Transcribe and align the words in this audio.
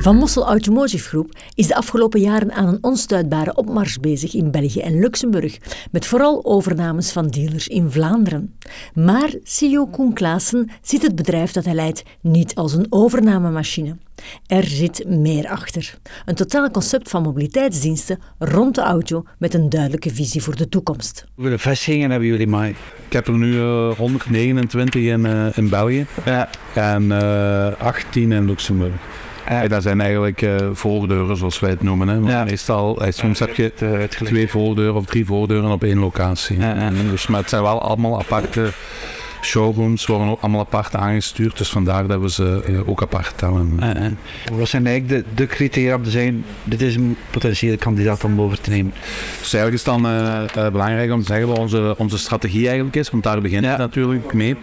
Van 0.00 0.16
Mossel 0.16 0.46
Automotive 0.46 1.08
Groep 1.08 1.38
is 1.54 1.66
de 1.66 1.74
afgelopen 1.74 2.20
jaren 2.20 2.52
aan 2.52 2.66
een 2.66 2.78
onstuitbare 2.80 3.54
opmars 3.54 3.98
bezig 3.98 4.34
in 4.34 4.50
België 4.50 4.80
en 4.80 4.98
Luxemburg, 4.98 5.58
met 5.90 6.06
vooral 6.06 6.44
overnames 6.44 7.12
van 7.12 7.28
dealers 7.28 7.68
in 7.68 7.90
Vlaanderen. 7.90 8.54
Maar 8.94 9.30
CEO 9.42 9.86
Koen 9.86 10.12
Klaassen 10.12 10.70
ziet 10.82 11.02
het 11.02 11.14
bedrijf 11.14 11.52
dat 11.52 11.64
hij 11.64 11.74
leidt 11.74 12.02
niet 12.20 12.54
als 12.54 12.72
een 12.72 12.86
overnamemachine. 12.90 13.96
Er 14.46 14.64
zit 14.64 15.04
meer 15.08 15.48
achter. 15.48 15.98
Een 16.24 16.34
totaal 16.34 16.70
concept 16.70 17.08
van 17.08 17.22
mobiliteitsdiensten 17.22 18.18
rond 18.38 18.74
de 18.74 18.82
auto 18.82 19.24
met 19.38 19.54
een 19.54 19.68
duidelijke 19.68 20.14
visie 20.14 20.42
voor 20.42 20.56
de 20.56 20.68
toekomst. 20.68 21.24
Hoeveel 21.34 21.58
vestigingen 21.58 22.10
hebben 22.10 22.28
jullie 22.28 22.46
maar? 22.46 22.68
Ik 22.68 22.76
heb 23.12 23.26
er 23.26 23.38
nu 23.38 23.52
uh, 23.54 23.92
129 23.96 25.02
in, 25.02 25.24
uh, 25.24 25.46
in 25.56 25.68
België 25.68 26.06
Ja. 26.24 26.48
en 26.74 27.02
uh, 27.02 27.80
18 27.80 28.32
in 28.32 28.44
Luxemburg. 28.46 28.92
Ja. 29.50 29.68
Dat 29.68 29.82
zijn 29.82 30.00
eigenlijk 30.00 30.42
uh, 30.42 30.56
voordeuren, 30.72 31.36
zoals 31.36 31.60
wij 31.60 31.70
het 31.70 31.82
noemen. 31.82 32.08
Hè. 32.08 32.14
Want 32.20 32.30
Ja. 32.30 32.44
Meestal, 32.44 33.04
eh, 33.04 33.12
soms 33.12 33.38
heb 33.38 33.54
je 33.54 33.62
Het, 33.62 33.82
eh, 33.82 34.24
twee 34.26 34.48
voordeuren 34.48 34.94
of 34.94 35.04
drie 35.04 35.26
voordeuren 35.26 35.70
op 35.70 35.82
één 35.82 35.98
locatie. 35.98 36.58
Ja, 36.58 36.74
ja. 36.74 36.90
Dus, 37.10 37.26
maar 37.26 37.40
het 37.40 37.48
zijn 37.48 37.62
wel 37.62 37.82
allemaal 37.82 38.18
aparte 38.18 38.72
showrooms, 39.42 40.06
worden 40.06 40.28
ook 40.28 40.40
allemaal 40.40 40.60
apart 40.60 40.96
aangestuurd. 40.96 41.58
Dus 41.58 41.68
vandaar 41.68 42.06
dat 42.06 42.20
we 42.20 42.30
ze 42.30 42.62
eh, 42.66 42.88
ook 42.88 43.02
apart 43.02 43.40
hebben. 43.40 43.76
Ja, 43.80 43.86
ja. 43.86 44.10
Wat 44.52 44.68
zijn 44.68 44.86
eigenlijk 44.86 45.24
de, 45.26 45.34
de 45.34 45.46
criteria 45.46 45.94
om 45.94 46.02
te 46.02 46.10
zeggen, 46.10 46.44
dit 46.64 46.80
is 46.82 46.94
een 46.96 47.16
potentiële 47.30 47.76
kandidaat 47.76 48.24
om 48.24 48.40
over 48.40 48.60
te 48.60 48.70
nemen? 48.70 48.92
Dus 49.38 49.52
eigenlijk 49.52 49.74
is 49.74 49.84
het 49.92 50.02
dan 50.02 50.06
eh, 50.06 50.66
eh, 50.66 50.72
belangrijk 50.72 51.12
om 51.12 51.20
te 51.20 51.26
zeggen 51.26 51.48
wat 51.48 51.58
onze, 51.58 51.94
onze 51.98 52.18
strategie 52.18 52.64
eigenlijk 52.66 52.96
is, 52.96 53.10
want 53.10 53.22
daar 53.22 53.40
begint 53.40 53.64
Ja. 53.64 53.70
het 53.70 53.78
natuurlijk 53.78 54.32
mee. 54.32 54.56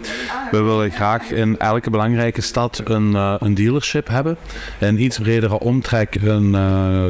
We 0.52 0.62
willen 0.62 0.92
graag 0.92 1.32
in 1.32 1.60
elke 1.60 1.90
belangrijke 1.90 2.42
stad 2.42 2.82
een, 2.84 3.16
eh, 3.16 3.34
een 3.40 3.54
dealership 3.54 4.08
hebben. 4.08 4.38
In 4.80 5.02
iets 5.04 5.18
bredere 5.20 5.60
omtrek 5.60 6.16
een 6.22 6.56
eh 6.56 6.66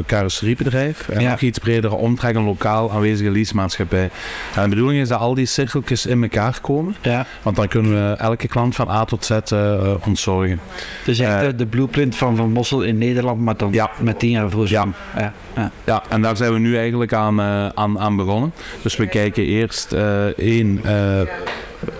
carrosseriebedrijf. 0.06 1.08
En 1.08 1.20
Ja. 1.20 1.30
nog 1.30 1.40
iets 1.40 1.58
bredere 1.58 1.94
omtrek 1.94 2.34
een 2.34 2.44
lokaal 2.44 2.90
aanwezige 2.92 3.30
leasemaatschappij. 3.30 4.10
En 4.54 4.62
de 4.62 4.68
bedoeling 4.68 5.00
is 5.00 5.08
dat 5.08 5.20
al 5.20 5.34
die 5.34 5.46
cirkeltjes 5.46 6.06
in 6.06 6.22
elkaar 6.22 6.58
komen, 6.60 6.96
Ja. 7.02 7.26
want 7.42 7.56
dan 7.58 7.68
kunnen 7.68 7.92
we 8.10 8.16
elke 8.16 8.48
klant 8.48 8.74
van 8.74 8.88
A 8.88 9.04
tot 9.04 9.24
Z 9.24 9.30
eh, 9.30 9.94
ontzorgen. 10.06 10.60
Dus 11.04 11.18
echt 11.18 11.42
Eh, 11.42 11.48
de, 11.56 11.66
blueprint 11.66 12.16
van 12.16 12.36
Van 12.36 12.52
Mossel 12.52 12.82
in 12.82 12.98
Nederland, 12.98 13.40
maar 13.40 13.56
dan 13.56 13.72
Ja. 13.72 13.90
met 14.00 14.18
tien 14.18 14.30
jaar 14.30 14.50
voorsprong. 14.50 14.94
Ja. 15.16 15.32
Ja. 15.56 15.70
Ja, 15.84 16.02
en 16.08 16.22
daar 16.22 16.36
zijn 16.36 16.52
we 16.52 16.58
nu 16.58 16.76
eigenlijk 16.78 17.12
aan, 17.12 17.40
aan, 17.74 17.98
aan 17.98 18.16
begonnen. 18.16 18.52
Dus 18.82 18.96
we 18.96 19.06
kijken 19.06 19.44
eerst 19.44 19.92
één, 20.36 20.80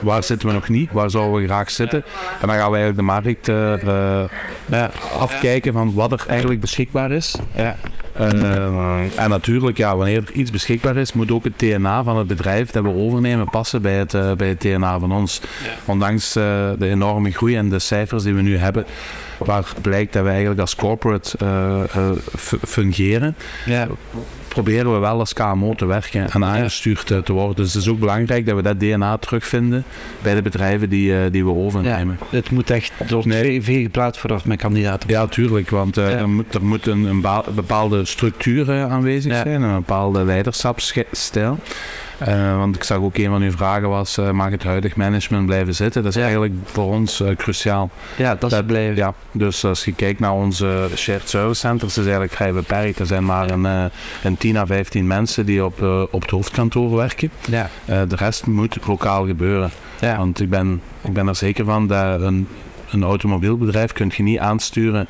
waar 0.00 0.22
zitten 0.22 0.48
we 0.48 0.54
nog 0.54 0.68
niet, 0.68 0.92
waar 0.92 1.10
zouden 1.10 1.40
we 1.40 1.46
graag 1.46 1.70
zitten. 1.70 2.04
En 2.40 2.46
dan 2.48 2.56
gaan 2.56 2.70
we 2.70 2.76
eigenlijk 2.76 2.96
de 2.96 3.02
markt 3.02 3.46
Ja. 4.70 4.90
afkijken 5.18 5.72
van 5.72 5.94
wat 5.94 6.12
er 6.12 6.24
eigenlijk 6.28 6.60
beschikbaar 6.60 7.10
is. 7.10 7.34
Ja. 7.56 7.76
En, 8.18 8.42
eh, 8.42 9.22
en 9.24 9.30
natuurlijk, 9.30 9.76
ja, 9.76 9.96
wanneer 9.96 10.16
er 10.26 10.32
iets 10.32 10.50
beschikbaar 10.50 10.96
is, 10.96 11.12
moet 11.12 11.30
ook 11.30 11.44
het 11.44 11.58
TNA 11.58 12.02
van 12.02 12.16
het 12.18 12.26
bedrijf 12.26 12.70
dat 12.70 12.82
we 12.82 12.88
overnemen 12.94 13.50
passen 13.50 13.82
bij 13.82 13.94
het, 13.94 14.14
eh, 14.14 14.32
bij 14.32 14.48
het 14.48 14.60
TNA 14.60 14.98
van 14.98 15.12
ons. 15.12 15.40
Ondanks 15.84 16.36
eh, 16.36 16.42
de 16.78 16.88
enorme 16.88 17.30
groei 17.30 17.56
en 17.56 17.68
de 17.68 17.78
cijfers 17.78 18.22
die 18.22 18.34
we 18.34 18.42
nu 18.42 18.56
hebben, 18.56 18.84
waar 19.38 19.64
blijkt 19.82 20.12
dat 20.12 20.22
we 20.22 20.28
eigenlijk 20.28 20.60
als 20.60 20.74
corporate 20.76 21.38
fu- 22.36 22.58
fungeren, 22.66 23.36
Ja. 23.66 23.86
Proberen 24.48 24.92
we 24.92 24.98
wel 24.98 25.18
als 25.18 25.32
KMO 25.32 25.74
te 25.74 25.86
werken 25.86 26.30
en 26.30 26.44
aangestuurd 26.44 27.10
eh, 27.10 27.18
te 27.18 27.32
worden. 27.32 27.56
Dus 27.56 27.72
het 27.74 27.82
is 27.82 27.88
ook 27.88 27.98
belangrijk 27.98 28.46
dat 28.46 28.56
we 28.56 28.62
dat 28.62 28.80
DNA 28.80 29.16
terugvinden 29.16 29.84
bij 30.22 30.34
de 30.34 30.42
bedrijven 30.42 30.88
die, 30.88 31.14
eh, 31.24 31.30
die 31.30 31.44
we 31.44 31.50
overnemen. 31.54 32.18
Het 32.30 32.50
moet 32.50 32.70
echt 32.70 32.92
door 33.06 33.26
Nee. 33.26 33.60
twee 33.60 33.82
geplaatst 33.82 34.20
vooraf 34.20 34.44
met 34.44 34.58
kandidaten. 34.58 35.10
Ja, 35.10 35.26
tuurlijk, 35.26 35.70
want 35.70 35.96
eh, 35.96 36.10
Ja. 36.10 36.16
er 36.16 36.28
moet, 36.28 36.54
er 36.54 36.64
moet 36.64 36.86
een, 36.86 37.04
een 37.04 37.20
bepaalde 37.54 38.04
structuur 38.04 38.82
aanwezig 38.82 39.32
Ja. 39.32 39.42
zijn, 39.42 39.62
een 39.62 39.74
bepaalde 39.74 40.24
leiderschapsstijl. 40.24 41.58
Eh, 42.18 42.56
want 42.56 42.76
ik 42.76 42.82
zag 42.84 42.98
ook 42.98 43.16
een 43.16 43.28
van 43.30 43.42
uw 43.42 43.50
vragen 43.50 43.88
was, 43.88 44.18
eh, 44.18 44.30
mag 44.30 44.50
het 44.50 44.62
huidig 44.62 44.96
management 44.96 45.46
blijven 45.46 45.74
zitten? 45.74 46.02
Dat 46.02 46.10
is 46.10 46.16
Ja. 46.16 46.22
eigenlijk 46.22 46.54
voor 46.64 46.84
ons 46.84 47.20
eh, 47.20 47.36
cruciaal. 47.36 47.90
Ja, 48.16 48.34
dat 48.34 48.50
Dat- 48.50 48.66
blijven. 48.66 48.96
Ja, 48.96 49.14
dus 49.32 49.64
als 49.64 49.84
je 49.84 49.92
kijkt 49.94 50.20
naar 50.20 50.32
onze 50.32 50.88
shared 50.96 51.28
service 51.28 51.60
centers, 51.60 51.92
is 51.92 52.02
eigenlijk 52.02 52.32
vrij 52.32 52.52
beperkt. 52.52 52.98
Er 52.98 53.06
zijn 53.06 53.24
maar 53.24 53.50
een, 53.50 53.90
een 54.22 54.36
10 54.38 54.56
à 54.56 54.66
15 54.66 55.06
mensen 55.06 55.46
die 55.46 55.64
op, 55.64 55.82
op 56.10 56.22
het 56.22 56.30
hoofdkantoor 56.30 56.96
werken. 56.96 57.30
Ja. 57.50 57.68
De 57.86 58.16
rest 58.16 58.46
moet 58.46 58.86
lokaal 58.86 59.26
gebeuren. 59.26 59.70
Ja. 60.00 60.16
Want 60.16 60.40
ik 60.40 60.50
ben, 60.50 60.80
ik 61.00 61.12
ben 61.12 61.28
er 61.28 61.36
zeker 61.36 61.64
van 61.64 61.86
dat 61.86 62.20
een, 62.20 62.48
een 62.90 63.02
automobielbedrijf 63.02 63.92
kun 63.92 64.12
je 64.16 64.22
niet 64.22 64.38
aansturen 64.38 65.06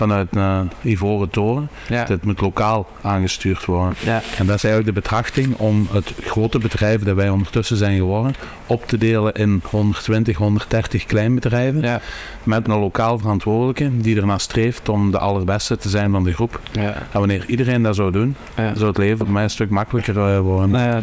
vanuit 0.00 0.28
een 0.36 0.70
ivoren 0.82 1.30
toren. 1.30 1.68
Ja. 1.88 2.04
Het 2.08 2.24
moet 2.24 2.40
lokaal 2.40 2.88
aangestuurd 3.02 3.64
worden. 3.64 3.94
Ja. 4.04 4.22
En 4.38 4.46
dat 4.46 4.56
is 4.56 4.64
eigenlijk 4.64 4.94
de 4.94 5.00
betrachting 5.00 5.54
om 5.56 5.88
het 5.92 6.12
grote 6.24 6.58
bedrijf 6.58 7.02
dat 7.02 7.16
wij 7.16 7.28
ondertussen 7.30 7.76
zijn 7.76 7.96
geworden 7.96 8.34
op 8.66 8.86
te 8.86 8.98
delen 8.98 9.32
in 9.34 9.62
120, 9.70 10.36
130 10.36 11.04
kleinbedrijven 11.06 11.82
Ja. 11.82 12.00
met 12.42 12.68
een 12.68 12.78
lokaal 12.78 13.18
verantwoordelijke 13.18 13.90
die 14.00 14.16
ernaar 14.20 14.40
streeft 14.40 14.88
om 14.88 15.10
de 15.10 15.18
allerbeste 15.18 15.76
te 15.76 15.88
zijn 15.88 16.10
van 16.10 16.24
de 16.24 16.32
groep. 16.32 16.60
Ja. 16.72 16.94
En 16.94 17.18
wanneer 17.18 17.44
iedereen 17.46 17.82
dat 17.82 17.94
zou 17.96 18.10
doen, 18.12 18.36
Ja. 18.56 18.74
zou 18.74 18.88
het 18.88 18.98
leven 18.98 19.18
voor 19.18 19.30
mij 19.30 19.42
een 19.42 19.50
stuk 19.50 19.70
makkelijker 19.70 20.16
eh, 20.18 20.38
worden. 20.40 20.70
Nou 20.70 20.84
ja, 20.88 21.00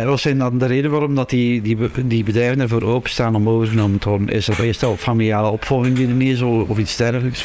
eh, 0.00 0.04
wat 0.06 0.20
zijn 0.20 0.38
dan 0.38 0.58
de 0.58 0.66
reden 0.66 0.90
waarom 0.90 1.14
dat 1.14 1.30
die, 1.30 1.62
die, 1.62 1.76
be- 1.76 2.06
die 2.06 2.24
bedrijven 2.24 2.60
ervoor 2.60 2.82
openstaan 2.82 3.34
om 3.34 3.48
overgenomen 3.48 3.98
te 3.98 4.08
worden? 4.08 4.28
Is 4.28 4.46
dat 4.46 4.58
meestal 4.58 4.96
familiale 4.96 5.48
opvolging 5.48 5.96
die 5.96 6.06
er 6.08 6.12
niet 6.14 6.32
is 6.32 6.40
of, 6.42 6.68
of 6.68 6.78
iets 6.78 6.96
dergelijks? 6.96 7.42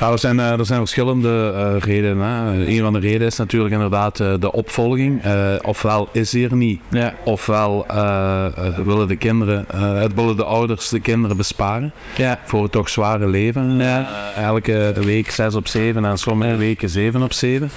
Ja, 0.00 0.10
er, 0.22 0.34
zijn, 0.34 0.40
eh, 0.40 0.58
er 0.58 0.66
zijn 0.66 0.78
verschillende 0.78 1.52
eh, 1.56 1.80
redenen. 1.80 2.26
Hè. 2.26 2.66
Een 2.66 2.80
van 2.80 2.92
de 2.92 2.98
redenen 2.98 3.26
is 3.26 3.36
natuurlijk 3.36 3.74
inderdaad 3.74 4.20
eh, 4.20 4.32
de 4.40 4.52
opvolging. 4.52 5.22
Eh, 5.22 5.32
ofwel 5.62 6.08
is 6.12 6.30
die 6.30 6.48
er 6.48 6.56
niet, 6.56 6.80
Ja. 6.90 7.14
ofwel 7.24 7.84
eh, 7.88 8.46
eh, 8.46 8.78
willen 8.84 9.08
de 9.08 9.16
kinderen, 9.16 9.64
eh, 9.70 10.00
het 10.00 10.14
willen 10.14 10.36
de 10.36 10.44
ouders 10.44 10.88
de 10.88 11.00
kinderen 11.00 11.36
besparen 11.36 11.92
Ja. 12.16 12.38
voor 12.44 12.62
het 12.62 12.72
toch 12.72 12.88
zware 12.88 13.28
leven. 13.28 13.76
Ja. 13.76 14.08
Eh, 14.36 14.42
elke 14.44 14.92
week 15.04 15.30
6 15.30 15.54
op 15.54 15.68
7 15.68 16.04
en 16.04 16.18
sommige 16.18 16.56
weken 16.56 16.88
7 16.88 17.22
op 17.22 17.32
7. 17.32 17.70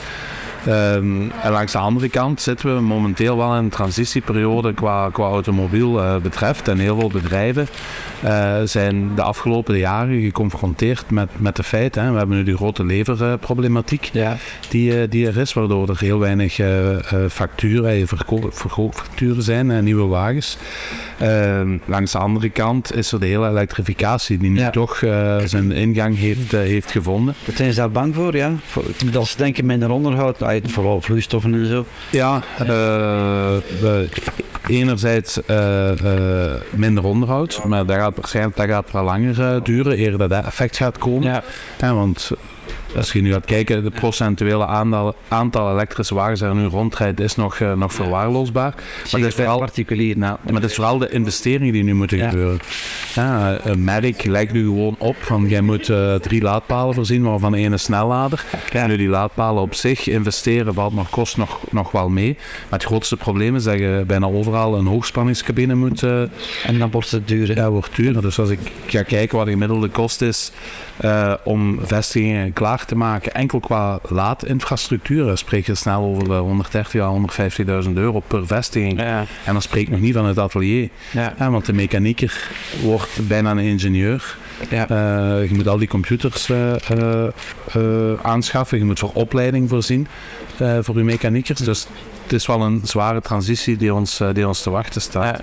Ehm, 0.66 1.22
en 1.44 1.52
langs 1.52 1.72
de 1.72 1.78
andere 1.78 2.10
kant 2.10 2.42
zitten 2.42 2.76
we 2.76 2.82
momenteel 2.82 3.38
wel 3.38 3.52
in 3.56 3.64
een 3.64 3.70
transitieperiode 3.70 4.74
qua, 4.74 5.10
qua 5.10 5.24
automobiel 5.24 6.02
eh, 6.04 6.16
betreft. 6.18 6.68
En 6.68 6.78
heel 6.78 7.00
veel 7.00 7.10
bedrijven 7.10 7.68
eh, 8.22 8.56
zijn 8.64 9.16
de 9.16 9.22
afgelopen 9.22 9.78
jaren 9.78 10.22
geconfronteerd 10.22 11.10
met, 11.10 11.30
met 11.38 11.56
de 11.56 11.64
feiten. 11.64 12.04
Hè. 12.04 12.12
We 12.12 12.18
hebben 12.18 12.38
nu 12.38 12.44
die 12.44 12.56
grote 12.56 12.86
leverproblematiek 12.86 14.10
Ja. 14.14 14.38
die, 14.70 15.02
eh, 15.02 15.10
die 15.10 15.28
er 15.28 15.38
is, 15.38 15.54
waardoor 15.54 15.90
er 15.90 16.00
heel 16.00 16.20
weinig 16.20 16.60
facturen, 17.30 18.08
verko- 18.08 18.50
verkoopfacturen 18.52 19.44
zijn 19.44 19.72
en 19.72 19.84
nieuwe 19.84 20.08
wagens. 20.08 20.58
Ehm, 21.20 21.78
langs 21.86 22.12
de 22.12 22.18
andere 22.18 22.50
kant 22.50 22.96
is 22.96 23.12
er 23.12 23.20
de 23.20 23.26
hele 23.26 23.50
elektrificatie 23.50 24.38
die 24.38 24.50
nu 24.50 24.60
Ja. 24.60 24.70
toch 24.70 24.98
zijn 25.46 25.72
ingang 25.72 26.18
heeft, 26.18 26.52
heeft 26.52 26.92
gevonden. 26.92 27.34
Wat 27.46 27.56
zijn 27.56 27.74
ze 27.74 27.80
daar 27.80 27.92
bang 27.92 28.16
voor? 28.16 28.36
Ja? 28.36 28.52
Dat 29.12 29.28
ze 29.28 29.38
denken 29.38 29.66
minder 29.66 29.90
onderhoud, 29.90 30.42
vooral 30.64 31.02
vloeistoffen 31.02 31.54
en 31.54 31.66
zo. 31.66 31.86
Ja, 32.12 32.42
eh, 32.60 32.66
we, 33.80 34.10
enerzijds 34.68 35.46
eh, 35.46 36.54
eh, 36.54 36.62
minder 36.70 37.04
onderhoud, 37.04 37.64
maar 37.66 37.86
dat 37.86 37.96
gaat 37.96 38.16
waarschijnlijk 38.16 38.58
dat 38.58 38.68
gaat 38.68 38.92
wel 38.92 39.04
langer 39.04 39.64
duren 39.64 40.00
eer 40.00 40.18
dat 40.18 40.30
dat 40.30 40.46
effect 40.46 40.78
gaat 40.78 40.98
komen. 40.98 41.44
Ja, 41.80 41.94
want 41.94 42.32
als 42.96 43.12
je 43.12 43.22
nu 43.22 43.32
gaat 43.32 43.46
kijken, 43.46 43.84
de 43.84 43.90
procentuele 43.90 44.66
aantal, 44.66 45.16
aantal 45.28 45.72
elektrische 45.72 46.16
wagens 46.16 46.42
er 46.42 46.56
nu 46.56 46.66
rondrijdt, 46.66 47.20
is 47.20 47.36
nog, 47.36 47.60
eh, 47.60 47.74
nog 47.74 47.94
verwaarloosbaar. 47.94 48.74
Maar 49.12 49.22
het 49.22 49.30
is 49.30 49.36
vooral, 49.36 49.60
particulier. 49.60 50.18
nou, 50.18 50.38
maar 50.44 50.62
het 50.62 50.70
is 50.70 50.76
vooral 50.76 50.98
de 50.98 51.10
investeringen 51.10 51.74
die 51.74 51.84
nu 51.84 51.94
moeten 51.94 52.20
gebeuren. 52.20 52.60
Ja, 53.14 53.58
een 53.64 53.84
merk 53.84 54.24
lijkt 54.26 54.54
nu 54.54 54.66
gewoon 54.66 54.96
op 54.98 55.16
van 55.20 55.48
jij 55.48 55.62
moet 55.62 55.90
eh, 55.90 56.16
drie 56.16 56.42
laadpalen 56.42 56.96
voorzien, 56.96 57.24
waarvan 57.24 57.56
één 57.56 57.72
een 57.72 57.80
snellader. 57.80 58.44
Ja. 58.72 58.88
Nu 58.88 58.98
die 58.98 59.08
laadpalen 59.08 59.62
op 59.62 59.74
zich 59.74 60.08
investeren 60.08 60.74
valt 60.74 60.94
nog 60.94 61.10
kost 61.10 61.38
nog, 61.38 61.60
nog 61.70 61.92
wel 61.92 62.10
mee. 62.10 62.38
Maar 62.70 62.80
het 62.80 62.88
grootste 62.88 63.18
probleem 63.18 63.56
is 63.56 63.64
dat 63.64 63.78
je 63.78 64.04
bijna 64.08 64.26
overal 64.26 64.76
een 64.76 64.86
hoogspanningscabine 64.86 65.76
moet 65.76 66.04
eh, 66.04 66.22
En 66.66 66.80
dan 66.80 66.92
wordt 66.92 67.12
het 67.12 67.28
duur. 67.28 67.56
ja, 67.56 67.70
wordt 67.70 67.96
duurder. 67.96 68.22
Dus 68.22 68.40
als 68.40 68.50
ik 68.50 68.60
ga 68.88 69.04
kijken 69.04 69.38
wat 69.38 69.46
de 69.46 69.52
gemiddelde 69.52 69.88
kost 69.88 70.22
is 70.22 70.52
eh, 70.98 71.34
om 71.44 71.80
vestigingen 71.84 72.54
klaar 72.54 72.81
te 72.86 72.96
maken, 72.96 73.34
enkel 73.34 73.60
qua 73.60 74.00
laadinfrastructuur, 74.10 75.26
dan 75.26 75.38
spreek 75.38 75.66
je 75.66 75.76
snel 75.76 76.04
over 76.04 76.24
de 76.24 76.34
130 76.34 77.02
à 77.02 77.14
150.000 77.86 77.94
euro 77.94 78.20
per 78.20 78.48
vestiging. 78.48 79.00
Ja. 79.00 79.26
En 79.46 79.54
dan 79.54 79.62
spreek 79.62 79.84
ik 79.84 79.90
nog 79.90 80.00
niet 80.00 80.14
van 80.14 80.26
het 80.26 80.38
atelier. 80.38 80.90
Ja. 81.12 81.34
Ja, 81.38 81.52
want 81.52 81.66
de 81.66 81.74
mechanieker 81.74 82.50
wordt 82.84 83.28
bijna 83.28 83.52
een 83.52 83.60
ingenieur. 83.60 84.38
Ja. 84.70 84.90
Eh, 84.90 85.50
je 85.50 85.56
moet 85.56 85.68
al 85.68 85.78
die 85.78 85.88
computers 85.88 86.50
eh, 86.50 86.90
eh, 86.90 87.28
eh, 87.74 88.20
aanschaffen. 88.22 88.78
Je 88.78 88.86
moet 88.86 89.00
voor 89.00 89.12
opleiding 89.14 89.70
voorzien 89.70 90.08
eh, 90.58 90.78
voor 90.82 90.98
je 90.98 91.04
mechaniekers. 91.04 91.60
Dus 91.60 91.88
het 92.24 92.34
is 92.34 92.46
wel 92.46 92.62
een 92.62 92.82
zware 92.84 93.22
transitie 93.22 93.78
die 93.78 93.94
ons, 93.94 94.22
uh, 94.22 94.30
die 94.34 94.48
ons 94.48 94.62
te 94.62 94.70
wachten 94.70 95.02
staat. 95.02 95.42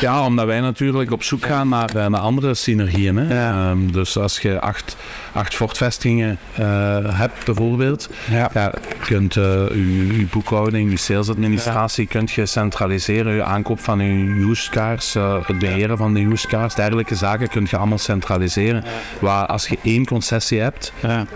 Ja. 0.00 0.24
omdat 0.24 0.46
wij 0.46 0.60
natuurlijk 0.60 1.10
op 1.10 1.22
zoek 1.22 1.46
gaan 1.46 1.68
naar, 1.68 1.90
naar 1.94 2.20
andere 2.20 2.54
synergieën. 2.54 3.16
Hè. 3.16 3.70
Um, 3.70 3.92
dus 3.92 4.18
als 4.18 4.38
je 4.38 4.60
acht, 4.60 4.96
acht 5.32 5.54
fortvestigingen 5.54 6.38
uh, 6.60 6.96
hebt 7.18 7.44
bijvoorbeeld, 7.44 8.08
ja. 8.30 8.50
ja 8.54 8.72
kunt 9.04 9.34
je, 9.34 9.70
je 10.18 10.26
boekhouding, 10.30 10.90
je 10.90 10.96
salesadministratie, 10.96 12.06
kunt 12.06 12.30
je 12.30 12.46
centraliseren, 12.46 13.34
je 13.34 13.42
aankoop 13.42 13.80
van 13.80 13.98
je 13.98 14.46
used 14.50 14.68
cars, 14.68 15.14
het 15.46 15.58
beheren 15.58 15.96
van 15.96 16.14
de 16.14 16.20
used 16.20 16.50
cars, 16.50 16.74
dergelijke 16.74 17.14
zaken 17.14 17.48
kun 17.48 17.66
je 17.70 17.76
allemaal 17.76 17.98
centraliseren. 17.98 18.84
Waar 19.18 19.46
als 19.46 19.68
je 19.68 19.78
één 19.82 20.06
concessie 20.06 20.60
hebt, 20.60 20.92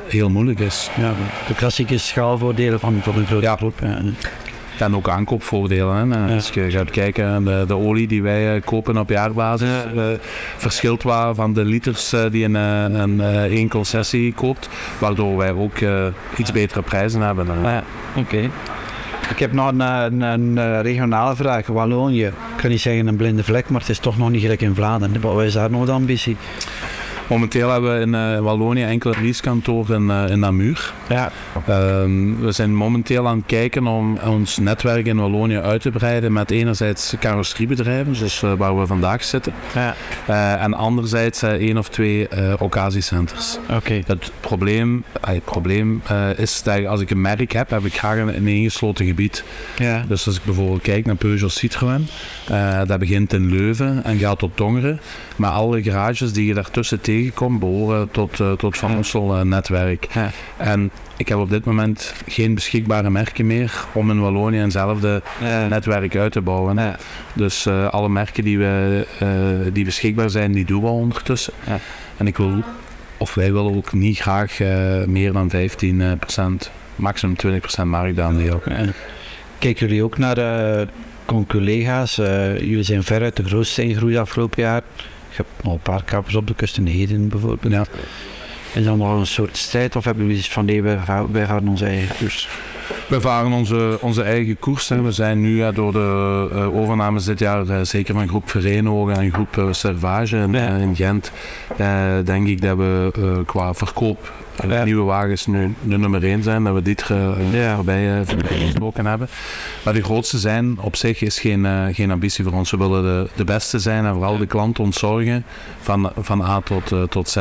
heel 0.06 0.30
moeilijk 0.30 0.58
is. 0.58 0.90
Ja, 0.96 1.12
de 1.46 1.54
klassieke 1.54 1.98
schaalvoordelen 1.98 2.80
van, 2.80 3.00
van 3.02 3.16
een 3.16 3.26
grote 3.26 3.56
groep. 3.56 3.80
En 4.78 4.96
ook 4.96 5.08
aankoopvoordelen. 5.08 6.10
Hè. 6.10 6.34
Als 6.34 6.48
je 6.48 6.70
gaat 6.70 6.90
kijken, 6.90 7.44
de, 7.44 7.64
de 7.66 7.76
olie 7.76 8.06
die 8.06 8.22
wij 8.22 8.56
uh, 8.56 8.62
kopen 8.64 8.98
op 8.98 9.08
jaarbasis 9.08 9.68
uh, 9.94 10.02
verschilt 10.56 11.02
wat 11.02 11.36
van 11.36 11.52
de 11.52 11.64
liters 11.64 12.12
uh, 12.12 12.20
die 12.30 12.44
een, 12.44 12.54
een, 12.54 13.20
één 13.50 13.68
concessie 13.68 14.32
koopt, 14.34 14.68
waardoor 14.98 15.36
wij 15.36 15.52
ook 15.52 15.76
iets 16.36 16.52
betere 16.52 16.82
prijzen 16.82 17.20
hebben. 17.20 17.46
Ja, 17.62 17.84
Oké. 18.16 18.50
Ik 19.30 19.38
heb 19.38 19.52
nog 19.52 19.68
een, 19.68 19.80
een, 19.80 20.20
een, 20.20 20.82
regionale 20.82 21.36
vraag. 21.36 21.66
Wallonië, 21.66 22.24
ik 22.24 22.32
kan 22.56 22.70
niet 22.70 22.80
zeggen 22.80 23.06
een 23.06 23.16
blinde 23.16 23.44
vlek, 23.44 23.68
maar 23.68 23.80
het 23.80 23.90
is 23.90 23.98
toch 23.98 24.18
nog 24.18 24.30
niet 24.30 24.40
gelijk 24.40 24.60
in 24.60 24.74
Vlaanderen. 24.74 25.20
Wat 25.20 25.42
is 25.42 25.52
daar 25.52 25.70
nog 25.70 25.86
de 25.86 25.92
ambitie? 25.92 26.36
Momenteel 27.28 27.70
hebben 27.70 27.94
we 27.94 28.00
in 28.00 28.14
uh, 28.14 28.40
Wallonië 28.40 28.82
enkele 28.82 29.14
leasekantoren 29.22 29.96
in, 29.96 30.08
uh, 30.08 30.30
in 30.30 30.38
Namur. 30.38 30.92
Ja. 31.08 31.32
Um, 31.68 32.40
we 32.40 32.52
zijn 32.52 32.74
momenteel 32.74 33.26
aan 33.26 33.36
het 33.36 33.46
kijken 33.46 33.86
om 33.86 34.18
ons 34.18 34.58
netwerk 34.58 35.06
in 35.06 35.16
Wallonië 35.16 35.58
uit 35.58 35.80
te 35.80 35.90
breiden 35.90 36.32
met 36.32 36.50
enerzijds 36.50 37.14
carrosseriebedrijven, 37.20 38.16
zoals 38.16 38.42
uh, 38.42 38.52
waar 38.52 38.78
we 38.78 38.86
vandaag 38.86 39.24
zitten. 39.24 39.52
Ja. 39.74 40.56
en 40.58 40.74
anderzijds 40.74 41.42
één 41.42 41.78
of 41.78 41.88
twee 41.88 42.28
occasiecenters. 42.58 43.58
Okay. 43.76 44.02
Het 44.06 44.30
probleem, 44.40 45.04
het 45.20 45.44
probleem 45.44 46.02
is 46.36 46.62
dat 46.62 46.86
als 46.86 47.00
ik 47.00 47.10
een 47.10 47.20
merk 47.20 47.52
heb, 47.52 47.70
heb 47.70 47.84
ik 47.84 47.94
graag 47.94 48.18
een, 48.18 48.36
een 48.36 48.46
ingesloten 48.46 49.06
gebied. 49.06 49.44
Ja. 49.78 50.04
Dus 50.08 50.26
als 50.26 50.36
ik 50.36 50.44
bijvoorbeeld 50.44 50.82
kijk 50.82 51.06
naar 51.06 51.16
Peugeot 51.16 51.52
Citroën, 51.52 52.08
dat 52.86 52.98
begint 52.98 53.32
in 53.32 53.50
Leuven 53.50 54.04
en 54.04 54.18
gaat 54.18 54.38
tot 54.38 54.56
Tongeren. 54.56 55.00
Maar 55.36 55.50
alle 55.50 55.82
garages 55.82 56.32
die 56.32 56.46
je 56.46 56.54
daartussen 56.54 57.00
tegen 57.00 57.16
tegenkom 57.18 57.58
behoren 57.58 58.10
tot, 58.10 58.38
uh, 58.38 58.52
tot 58.52 58.78
Van 58.78 58.98
Ossel 58.98 59.36
uh, 59.36 59.42
netwerk. 59.42 60.08
Ja. 60.14 60.30
En 60.56 60.90
ik 61.16 61.28
heb 61.28 61.38
op 61.38 61.50
dit 61.50 61.64
moment 61.64 62.14
geen 62.26 62.54
beschikbare 62.54 63.10
merken 63.10 63.46
meer 63.46 63.84
om 63.92 64.10
in 64.10 64.20
Wallonië 64.20 64.60
eenzelfde 64.60 65.22
ja. 65.40 65.66
netwerk 65.68 66.16
uit 66.16 66.32
te 66.32 66.40
bouwen. 66.40 66.76
Ja. 66.76 66.96
Dus 67.32 67.66
uh, 67.66 67.88
alle 67.88 68.08
merken 68.08 68.44
die, 68.44 68.58
we, 68.58 69.06
die 69.72 69.84
beschikbaar 69.84 70.30
zijn, 70.30 70.52
die 70.52 70.64
doen 70.64 70.82
we 70.82 70.88
ondertussen. 70.88 71.52
En 72.16 72.26
ik 72.26 72.36
wil, 72.36 72.62
of 73.16 73.34
wij 73.34 73.52
willen 73.52 73.76
ook 73.76 73.92
niet 73.92 74.18
graag 74.18 74.58
meer 75.06 75.32
dan 75.32 75.50
15%, 75.50 76.70
maximum 76.96 77.36
20% 77.46 77.82
marktaandeel. 77.84 78.62
Kijken 79.58 79.86
jullie 79.86 80.04
ook 80.04 80.18
naar 80.18 80.36
collega's? 81.46 82.16
jullie 82.16 82.82
zijn 82.82 83.02
veruit 83.02 83.36
de 83.36 83.44
grootste 83.44 83.84
in 83.84 83.96
groei 83.96 84.16
afgelopen 84.16 84.62
jaar 84.62 84.82
heb 85.38 85.46
nog 85.62 85.72
een 85.72 85.80
paar 85.80 86.04
kappers 86.04 86.34
op 86.34 86.46
de 86.46 86.54
kust 86.54 86.76
in 86.76 86.86
Heden 86.86 87.28
bijvoorbeeld. 87.28 87.72
Ja. 87.72 87.86
Is 88.74 88.84
dan 88.84 88.98
nog 88.98 89.18
een 89.18 89.26
soort 89.26 89.56
strijd 89.56 89.96
of 89.96 90.04
hebben 90.04 90.26
we 90.26 90.32
iets 90.32 90.48
van 90.48 90.64
nee, 90.64 90.82
wij, 90.82 90.98
wij 91.30 91.46
gaan 91.46 91.68
onze 91.68 91.84
eigen 91.84 92.16
koers? 92.16 92.48
We 93.08 93.20
varen 93.20 93.52
onze, 93.52 93.98
onze 94.00 94.22
eigen 94.22 94.58
koers. 94.58 94.88
Hè. 94.88 95.02
We 95.02 95.12
zijn 95.12 95.40
nu 95.40 95.56
ja, 95.56 95.72
door 95.72 95.92
de 95.92 96.48
uh, 96.52 96.76
overnames 96.76 97.24
dit 97.24 97.38
jaar, 97.38 97.66
uh, 97.66 97.76
zeker 97.82 98.14
van 98.14 98.28
groep 98.28 98.50
Verenogen 98.50 99.16
en 99.16 99.32
groep 99.32 99.56
uh, 99.56 99.72
Servage 99.72 100.36
in, 100.36 100.54
in 100.54 100.96
Gent, 100.96 101.32
denk 102.24 102.46
ik 102.46 102.60
dat 102.62 102.76
we 102.76 103.42
qua 103.46 103.74
verkoop 103.74 104.32
ja. 104.68 104.84
nieuwe 104.84 105.04
wagens 105.04 105.46
nu 105.46 105.74
de 105.82 105.98
nummer 105.98 106.24
1 106.24 106.42
zijn, 106.42 106.64
dat 106.64 106.74
we 106.74 106.82
dit 106.82 107.04
ja. 107.52 107.74
voorbij 107.74 108.24
gesproken 108.48 109.06
hebben. 109.06 109.28
Maar 109.84 109.94
de 109.94 110.02
grootste 110.02 110.38
zijn 110.38 110.78
op 110.80 110.96
zich 110.96 111.22
is 111.22 111.38
geen, 111.38 111.94
geen 111.94 112.10
ambitie 112.10 112.44
voor 112.44 112.52
ons. 112.52 112.70
We 112.70 112.76
willen 112.76 113.02
de, 113.02 113.30
de 113.36 113.44
beste 113.44 113.78
zijn 113.78 114.04
en 114.04 114.12
vooral 114.12 114.38
de 114.38 114.46
klant 114.46 114.78
ontzorgen 114.78 115.44
van, 115.80 116.12
van 116.20 116.42
A 116.42 116.60
tot, 116.60 117.10
tot 117.10 117.28
Z. 117.28 117.36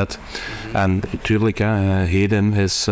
En 0.74 1.02
natuurlijk, 1.12 1.58
hè, 1.58 2.04
Heden 2.04 2.54
is 2.54 2.88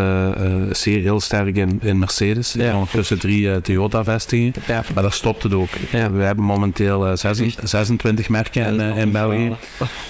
zeer 0.72 1.02
heel 1.02 1.20
sterk 1.20 1.56
in, 1.56 1.80
in 1.82 2.00
Mercedes. 2.00 2.56
Ja. 2.66 2.84
Tussen 2.92 3.20
drie 3.20 3.62
Toyota-vestigingen. 3.62 4.54
Ja. 4.68 4.84
Maar 4.94 5.04
daar 5.04 5.14
stopt 5.14 5.44
het 5.44 5.54
ook. 5.54 5.70
Ja. 5.92 6.12
We 6.12 6.24
hebben 6.24 6.46
momenteel 6.46 7.18
26 7.64 8.30
merken 8.30 8.66
in, 8.66 8.96
in 8.96 9.12
België. 9.12 9.56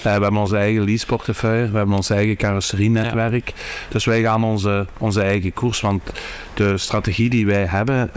we 0.02 0.08
hebben 0.08 0.36
onze 0.36 0.56
eigen 0.56 0.84
leaseportefeuille, 0.84 1.70
we 1.70 1.76
hebben 1.76 1.96
ons 1.96 2.10
eigen 2.10 2.36
carrosserienetwerk. 2.36 3.52
Dus 3.88 4.04
wij 4.04 4.22
gaan 4.22 4.44
onze, 4.44 4.86
onze 4.98 5.20
eigen 5.20 5.52
koers. 5.52 5.80
Want 5.80 6.02
de 6.54 6.78
strategie 6.78 7.30
die 7.30 7.46
wij 7.46 7.64
hebben 7.64 8.10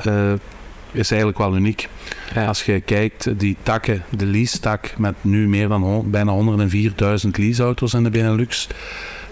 is 0.92 1.10
eigenlijk 1.12 1.38
wel 1.40 1.56
uniek. 1.56 1.90
Ja. 2.36 2.46
Als 2.46 2.64
je 2.64 2.80
kijkt, 2.80 3.40
die 3.40 3.58
takken, 3.64 4.04
de 4.10 4.26
lease-tak 4.26 4.94
met 4.98 5.16
nu 5.22 5.48
meer 5.48 5.68
dan 5.68 6.04
bijna 6.12 6.34
104.000 7.24 7.30
leaseauto's 7.32 7.94
in 7.94 8.04
de 8.04 8.10
Benelux. 8.10 8.68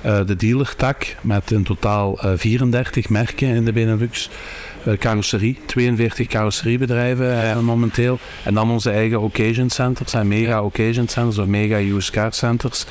Uh, 0.06 0.25
de 0.25 0.36
dealer-tak 0.36 1.15
met 1.21 1.51
in 1.51 1.63
totaal 1.63 2.25
uh, 2.25 2.31
34 2.36 3.09
merken 3.09 3.48
in 3.48 3.65
de 3.65 3.74
Benelux. 3.74 4.30
Uh, 4.88 4.98
carrosserie, 4.98 5.57
42 5.66 6.28
carrosseriebedrijven 6.28 7.63
momenteel. 7.63 8.19
En 8.44 8.54
dan 8.54 8.72
onze 8.72 8.92
eigen 8.92 9.22
occasion 9.22 9.69
centers 9.69 10.13
en 10.13 10.28
mega 10.28 10.63
occasion 10.63 11.07
centers 11.07 11.38
of 11.38 11.45
mega 11.45 11.78
used 11.78 12.12
car 12.12 12.34
centers. 12.34 12.86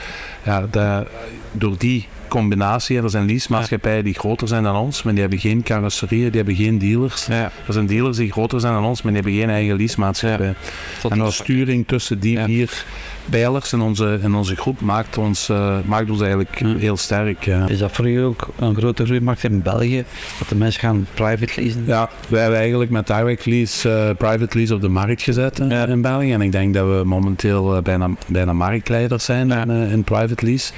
Ja, 0.44 0.66
de, 0.70 1.06
door 1.52 1.75
die 1.78 2.06
combinatie. 2.28 3.02
Er 3.02 3.10
zijn 3.10 3.26
leasemaatschappijen 3.26 4.04
die 4.04 4.14
groter 4.14 4.48
zijn 4.48 4.62
dan 4.62 4.76
ons, 4.76 5.02
maar 5.02 5.12
die 5.12 5.22
hebben 5.22 5.40
geen 5.40 5.62
carrosserieën, 5.62 6.26
die 6.26 6.37
hebben 6.37 6.54
geen 6.54 6.78
dealers. 6.78 7.26
Ja. 7.26 7.52
Er 7.66 7.72
zijn 7.72 7.87
dealers 7.87 8.16
die 8.16 8.32
groter 8.32 8.60
zijn 8.60 8.72
dan 8.72 8.84
ons, 8.84 9.02
maar 9.02 9.12
die 9.12 9.22
hebben 9.22 9.40
geen 9.40 9.50
eigen 9.50 9.76
leasemaatschappij. 9.76 10.54
Ja. 11.02 11.10
En 11.10 11.19
de 11.19 11.31
sturing 11.31 11.87
tussen 11.87 12.19
die 12.19 12.38
vier 12.38 12.84
pijlers 13.31 13.73
in 13.73 13.81
onze, 13.81 14.19
in 14.23 14.34
onze 14.34 14.56
groep 14.56 14.81
maakt 14.81 15.19
ons, 15.19 15.49
uh, 15.49 15.76
maakt 15.84 16.11
ons 16.11 16.20
eigenlijk 16.20 16.58
heel 16.78 16.96
sterk. 16.96 17.44
Ja. 17.44 17.69
Is 17.69 17.78
dat 17.78 17.93
voor 17.93 18.08
u 18.08 18.23
ook 18.23 18.49
een 18.58 18.76
grote 18.76 19.05
groeimarkt 19.05 19.44
in 19.44 19.62
België? 19.62 20.05
Dat 20.38 20.49
de 20.49 20.55
mensen 20.55 20.81
gaan 20.81 21.06
private 21.14 21.61
leasen? 21.61 21.82
Ja, 21.87 22.08
wij 22.28 22.40
hebben 22.40 22.58
eigenlijk 22.58 22.90
met 22.90 23.06
direct 23.06 23.46
lease, 23.46 23.88
uh, 23.88 24.17
private 24.17 24.58
lease 24.58 24.75
op 24.75 24.81
de 24.81 24.88
markt 24.88 25.23
gezet 25.23 25.61
uh, 25.61 25.88
in 25.88 26.02
België. 26.02 26.32
En 26.32 26.40
ik 26.40 26.52
denk 26.52 26.75
dat 26.75 26.87
we 26.87 27.02
momenteel 27.05 27.83
bijna, 27.83 28.11
bijna 28.26 28.52
marktleiders 28.52 29.25
zijn 29.25 29.50
in, 29.50 29.71
in, 29.71 30.04
private 30.04 30.45
lease. 30.45 30.73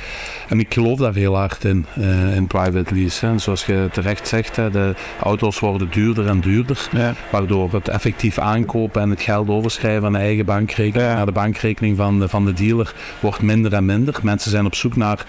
En 0.49 0.61
ik 0.61 0.75
geloof 0.75 0.99
daar 0.99 1.15
heel 1.15 1.37
hard 1.37 1.65
in, 1.65 1.87
in 2.35 2.47
private 2.47 2.95
lease. 2.95 3.27
En 3.27 3.41
zoals 3.41 3.67
je 3.67 3.89
terecht 3.93 4.29
zegt, 4.29 4.55
de 4.55 4.95
auto's 5.23 5.59
worden 5.59 5.89
duurder 5.91 6.27
en 6.27 6.41
duurder. 6.41 6.89
Waardoor 7.31 7.73
het 7.73 7.89
effectief 7.89 8.39
aankopen 8.39 9.03
en 9.03 9.11
het 9.11 9.21
geld 9.21 9.49
overschrijven 9.49 10.03
van 10.03 10.13
de 10.13 10.19
eigen 10.19 10.45
bankrekening 10.45 11.15
naar 11.15 11.27
de 11.27 11.33
bankrekening 11.33 11.97
van 11.97 12.19
de 12.19 12.29
van 12.29 12.38
de 12.45 12.53
dealer 12.53 12.95
wordt 13.21 13.43
minder 13.43 13.73
en 13.73 13.85
minder. 13.85 14.15
Mensen 14.23 14.51
zijn 14.51 14.67
op 14.67 14.75
zoek 14.75 14.97
naar 14.97 15.25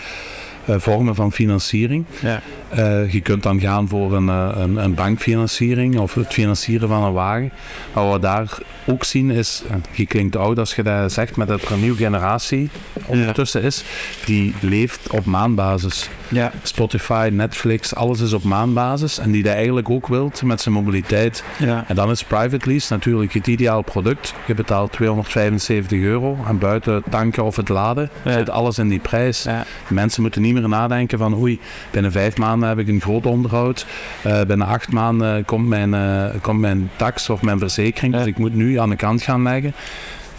vormen 0.78 1.16
van 1.16 1.32
financiering. 1.32 2.06
Ja. 2.22 2.42
Uh, 2.78 3.12
je 3.12 3.22
kunt 3.22 3.44
dan 3.44 3.60
gaan 3.60 3.88
voor 3.88 4.14
een, 4.14 4.28
uh, 4.28 4.50
een, 4.56 4.76
een, 4.76 4.94
bankfinanciering 4.94 6.00
of 6.00 6.14
het 6.14 6.34
financieren 6.34 6.88
van 6.88 7.04
een 7.04 7.14
wagen. 7.14 7.52
Maar 7.94 8.04
wat 8.04 8.14
we 8.14 8.20
daar 8.20 8.58
ook 8.86 9.04
zien 9.04 9.32
is, 9.32 9.64
je 9.92 10.06
klinkt 10.06 10.36
oud 10.36 10.60
als 10.60 10.76
je 10.76 10.84
dat 10.84 11.12
zegt, 11.12 11.36
maar 11.36 11.46
dat 11.46 11.62
er 11.62 11.72
een 11.72 11.80
nieuwe 11.80 11.98
generatie 11.98 12.70
ondertussen 13.06 13.62
is, 13.62 13.84
die 14.26 14.54
leeft 14.60 15.10
op 15.10 15.26
maandbasis. 15.26 16.10
Ja. 16.28 16.52
Spotify, 16.64 17.30
Netflix, 17.32 17.96
alles 17.96 18.20
is 18.20 18.34
op 18.34 18.44
maandbasis 18.44 19.18
en 19.18 19.32
die 19.32 19.44
dat 19.44 19.54
eigenlijk 19.54 19.90
ook 19.90 20.08
wilt 20.08 20.44
met 20.44 20.62
zijn 20.62 20.76
mobiliteit. 20.76 21.44
Ja. 21.60 21.84
En 21.88 21.96
dan 21.96 22.10
is 22.10 22.24
private 22.24 22.70
lease 22.70 22.94
natuurlijk 22.94 23.34
het 23.34 23.48
ideaal 23.48 23.82
product. 23.82 24.34
Je 24.48 24.54
betaalt 24.54 24.92
275 24.92 26.00
euro 26.00 26.38
en 26.48 26.58
buiten 26.58 27.04
tanken 27.10 27.44
of 27.44 27.56
het 27.56 27.70
laden 27.70 28.10
zit 28.26 28.50
alles 28.50 28.78
in 28.78 28.90
die 28.90 29.00
prijs. 29.00 29.46
Mensen 29.88 30.22
moeten 30.22 30.42
niet 30.42 30.54
meer 30.54 30.59
nadenken 30.68 31.18
van 31.18 31.36
oei, 31.36 31.60
binnen 31.92 32.12
vijf 32.12 32.38
maanden 32.38 32.70
heb 32.70 32.80
ik 32.80 32.88
een 32.88 33.02
groot 33.02 33.26
onderhoud. 33.26 33.86
Uh, 34.26 34.42
binnen 34.42 34.68
acht 34.68 34.92
maanden 34.92 35.46
komt 35.46 35.68
mijn, 35.68 35.94
uh, 35.94 36.26
komt 36.42 36.60
mijn 36.60 36.90
tax 36.96 37.30
of 37.30 37.42
mijn 37.42 37.60
verzekering. 37.60 38.14
Dus 38.14 38.26
ik 38.26 38.38
moet 38.38 38.54
nu 38.54 38.80
aan 38.80 38.90
de 38.90 38.96
kant 38.96 39.22
gaan 39.22 39.44
leggen. 39.44 39.74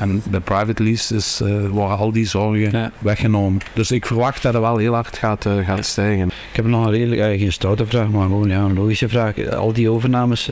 En 0.00 0.23
bij 0.31 0.41
private 0.41 0.83
leases 0.83 1.41
uh, 1.41 1.69
worden 1.69 1.97
al 1.97 2.12
die 2.12 2.27
zorgen 2.27 2.93
weggenomen. 2.99 3.61
Dus 3.73 3.91
ik 3.91 4.07
verwacht 4.07 4.43
dat 4.43 4.53
het 4.53 4.62
wel 4.62 4.77
heel 4.77 4.95
hard 4.95 5.19
gaat, 5.19 5.45
uh, 5.45 5.67
gaat 5.67 5.85
stijgen. 5.85 6.27
Ik 6.27 6.57
heb 6.57 6.67
nog 6.67 6.85
een 6.85 6.91
redelijk, 6.91 7.21
uh, 7.21 7.39
geen 7.39 7.53
stoute 7.53 7.87
vraag, 7.87 8.09
maar 8.09 8.23
gewoon 8.23 8.49
ja, 8.49 8.61
een 8.61 8.75
logische 8.75 9.09
vraag. 9.09 9.49
Al 9.49 9.73
die 9.73 9.91
overnames, 9.91 10.50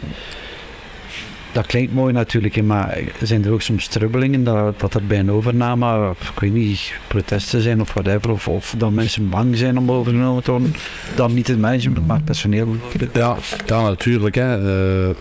dat 1.59 1.67
klinkt 1.67 1.95
mooi 1.95 2.13
natuurlijk, 2.13 2.63
maar 2.63 2.99
zijn 3.23 3.45
er 3.45 3.53
ook 3.53 3.63
soms 3.63 3.85
strubbelingen 3.85 4.45
dat, 4.45 4.81
dat 4.81 4.95
er 4.95 5.07
bij 5.07 5.19
een 5.19 5.31
overname, 5.31 6.11
ik 6.35 6.41
weet 6.41 6.53
niet, 6.53 6.93
protesten 7.07 7.63
zijn 7.63 7.81
of 7.81 7.93
whatever, 7.93 8.31
of, 8.31 8.49
of 8.49 8.75
dat 8.79 8.91
mensen 8.91 9.29
bang 9.29 9.57
zijn 9.57 9.79
om 9.79 9.91
overgenomen 9.91 10.43
te 10.43 10.51
worden, 10.51 10.75
dan 11.17 11.35
niet 11.35 11.47
het 11.47 11.59
management, 11.59 12.07
maar 12.07 12.17
het 12.17 12.25
personeel 12.25 12.77
Ja, 13.13 13.37
ja 13.67 13.83
natuurlijk. 13.83 14.35
Hè. 14.35 14.57
Uh, 14.57 15.15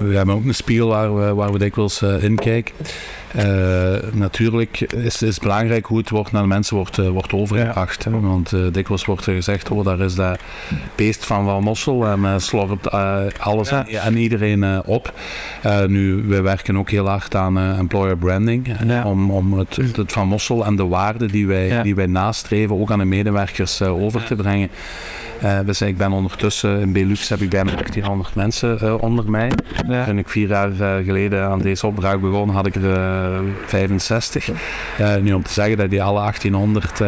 we 0.00 0.16
hebben 0.16 0.34
ook 0.34 0.44
een 0.44 0.54
spiegel 0.54 0.88
waar 0.88 1.16
we, 1.16 1.34
waar 1.34 1.52
we 1.52 1.58
dikwijls 1.58 2.02
uh, 2.02 2.22
in 2.22 2.36
kijken. 2.36 2.74
Uh, 3.36 4.12
natuurlijk 4.12 4.80
is 4.80 5.20
het 5.20 5.40
belangrijk 5.40 5.86
hoe 5.86 5.98
het 5.98 6.10
wordt 6.10 6.32
naar 6.32 6.42
de 6.42 6.48
mensen 6.48 6.76
wordt, 6.76 6.98
uh, 6.98 7.08
wordt 7.08 7.32
overgebracht. 7.32 8.04
Ja. 8.04 8.10
Want 8.10 8.52
dikwijls 8.72 9.04
wordt 9.04 9.26
er 9.26 9.34
gezegd, 9.34 9.70
oh 9.70 9.84
daar 9.84 10.00
is 10.00 10.14
dat 10.14 10.38
beest 10.94 11.26
van 11.26 11.44
Van 11.44 11.62
Mossel 11.62 12.06
en 12.06 12.40
slorpt 12.40 12.90
alles 13.38 13.68
ja. 13.68 13.84
en 13.86 14.16
iedereen 14.16 14.84
op. 14.84 15.12
nu, 15.86 16.24
we 16.26 16.40
werken 16.40 16.76
ook 16.76 16.90
heel 16.90 17.08
hard 17.08 17.34
aan 17.34 17.58
employer 17.58 18.16
branding. 18.16 18.76
Ja. 18.86 19.04
Om, 19.04 19.30
om 19.30 19.58
het, 19.58 19.76
het 19.76 20.12
Van 20.12 20.28
Mossel 20.28 20.64
en 20.64 20.76
de 20.76 20.86
waarden 20.86 21.28
die 21.28 21.46
wij, 21.46 21.82
die 21.82 21.94
wij 21.94 22.06
nastreven 22.06 22.80
ook 22.80 22.90
aan 22.90 22.98
de 22.98 23.04
medewerkers 23.04 23.82
over 23.82 24.24
te 24.24 24.34
brengen. 24.34 24.70
Uh, 25.42 25.58
dus 25.64 25.80
ik 25.80 25.96
ben 25.96 26.12
ondertussen 26.12 26.80
in 26.80 26.92
Belux 26.92 27.28
heb 27.28 27.40
ik 27.40 27.50
bijna 27.50 27.70
1800 27.70 28.34
mensen 28.34 28.78
uh, 28.82 29.02
onder 29.02 29.30
mij. 29.30 29.50
Ja. 29.88 30.04
Toen 30.04 30.18
ik 30.18 30.28
vier 30.28 30.48
jaar 30.48 30.70
uh, 30.70 30.94
geleden 31.04 31.44
aan 31.48 31.58
deze 31.58 31.86
opdracht 31.86 32.20
begon, 32.20 32.48
had 32.48 32.66
ik 32.66 32.74
er 32.74 32.96
65. 33.66 34.48
nu 35.20 35.32
om 35.32 35.42
te 35.42 35.52
zeggen 35.52 35.76
dat 35.76 35.90
die 35.90 36.02
alle 36.02 36.18
1800 36.20 36.98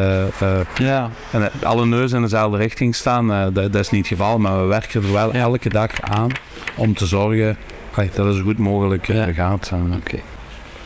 ja. 0.78 1.10
en 1.30 1.50
alle 1.62 1.86
neuzen 1.86 2.16
in 2.16 2.22
dezelfde 2.22 2.56
richting 2.56 2.94
staan, 2.94 3.28
dat, 3.28 3.54
dat, 3.54 3.74
is 3.74 3.90
niet 3.90 4.08
het 4.08 4.18
geval. 4.18 4.38
Maar 4.38 4.60
we 4.60 4.66
werken 4.66 5.02
er 5.02 5.12
wel 5.12 5.32
elke 5.32 5.68
dag 5.68 6.00
aan 6.00 6.30
om 6.76 6.94
te 6.94 7.06
zorgen 7.06 7.56
dat 7.94 8.26
het 8.26 8.36
zo 8.36 8.42
goed 8.42 8.58
mogelijk 8.58 9.06
gaat. 9.34 9.72
Okay. 9.72 10.22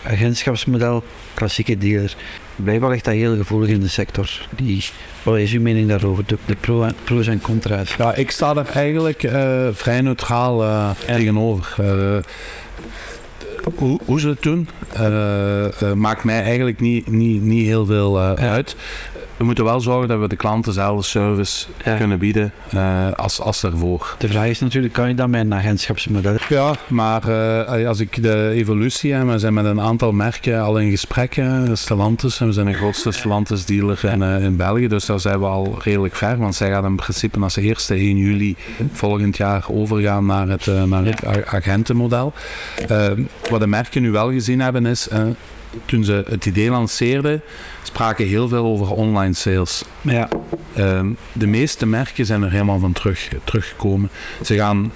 Agentschapsmodel, 0.06 1.04
klassieke 1.34 1.78
dealer. 1.78 2.14
Blijkbaar 2.56 2.90
ligt 2.90 3.04
dat 3.04 3.14
heel 3.14 3.36
gevoelig 3.36 3.68
in 3.68 3.80
de 3.80 3.88
sector. 3.88 4.46
Die 4.56 4.84
wat 5.22 5.38
is 5.38 5.52
uw 5.52 5.60
mening 5.60 5.88
daarover, 5.88 6.26
de, 6.26 6.36
de 6.44 6.54
pro 6.54 6.88
pro's 7.04 7.26
en 7.26 7.40
contra's? 7.40 7.94
Ja, 7.98 8.14
ik 8.14 8.30
sta 8.30 8.56
er 8.56 8.66
eigenlijk 8.68 9.22
uh, 9.22 9.68
vrij 9.72 10.00
neutraal 10.00 10.64
uh, 10.64 10.90
tegenover. 11.06 11.74
Uh, 11.80 12.16
hoe, 13.74 14.00
hoe, 14.04 14.20
ze 14.20 14.28
het 14.28 14.42
doen, 14.42 14.68
maakt 15.94 16.24
mij 16.24 16.42
eigenlijk 16.42 16.80
niet, 16.80 17.10
niet, 17.10 17.42
niet 17.42 17.66
heel 17.66 17.86
veel 17.86 18.20
uit 18.20 18.76
we 19.36 19.44
moeten 19.44 19.64
wel 19.64 19.80
zorgen 19.80 20.08
dat 20.08 20.20
we 20.20 20.28
de 20.28 20.36
klanten 20.36 20.74
dezelfde 20.74 21.04
service 21.04 21.66
kunnen 21.96 22.18
bieden 22.18 22.52
uh, 22.74 23.12
als, 23.12 23.40
als 23.40 23.60
daarvoor. 23.60 24.16
De 24.18 24.28
vraag 24.28 24.46
is 24.46 24.60
natuurlijk, 24.60 24.92
kan 24.92 25.08
je 25.08 25.14
dat 25.14 25.28
met 25.28 25.40
een 25.40 25.54
agentschapsmodel? 25.54 26.36
Ja, 26.48 26.74
maar 26.88 27.28
uh, 27.28 27.88
als 27.88 28.00
ik 28.00 28.22
de 28.22 28.50
evolutie 28.54 29.12
heb, 29.12 29.26
we 29.26 29.38
zijn 29.38 29.54
met 29.54 29.64
een 29.64 29.80
aantal 29.80 30.12
merken 30.12 30.62
al 30.62 30.78
in 30.78 30.90
gesprek. 30.90 31.40
Stellantis, 31.72 32.40
en 32.40 32.46
we 32.46 32.52
zijn 32.52 32.66
de 32.66 32.72
grootste 32.72 33.12
Stellantis 33.12 33.64
dealer 33.64 34.04
in, 34.04 34.20
uh, 34.20 34.44
in 34.44 34.56
België, 34.56 34.88
dus 34.88 35.06
daar 35.06 35.20
zijn 35.20 35.38
we 35.38 35.46
al 35.46 35.78
redelijk 35.82 36.16
ver. 36.16 36.38
Want 36.38 36.54
zij 36.54 36.70
gaan 36.70 36.84
in 36.84 36.96
principe 36.96 37.40
als 37.40 37.54
de 37.54 37.62
eerste 37.62 37.94
1 37.94 38.16
juli 38.16 38.56
volgend 38.92 39.36
jaar 39.36 39.64
overgaan 39.68 40.26
naar 40.26 40.48
het, 40.48 40.66
naar 40.86 41.04
het 41.04 41.46
agentenmodel. 41.46 42.32
wat 43.50 43.60
de 43.60 43.66
merken 43.66 44.02
nu 44.02 44.10
wel 44.10 44.30
gezien 44.30 44.60
hebben 44.60 44.86
is 44.86 45.08
toen 45.84 46.04
ze 46.04 46.24
het 46.28 46.46
idee 46.46 46.70
lanceerden, 46.70 47.42
spraken 47.82 48.26
heel 48.26 48.48
veel 48.48 48.64
over 48.64 48.90
online 48.90 49.34
sales. 49.34 49.84
Ja. 50.00 50.28
Uh, 50.76 51.00
de 51.32 51.46
meeste 51.46 51.86
merken 51.86 52.26
zijn 52.26 52.42
er 52.42 52.50
helemaal 52.50 52.78
van 52.78 52.92
terug, 52.92 53.28
teruggekomen. 53.44 54.10
Ze 54.42 54.54
gaan 54.54 54.92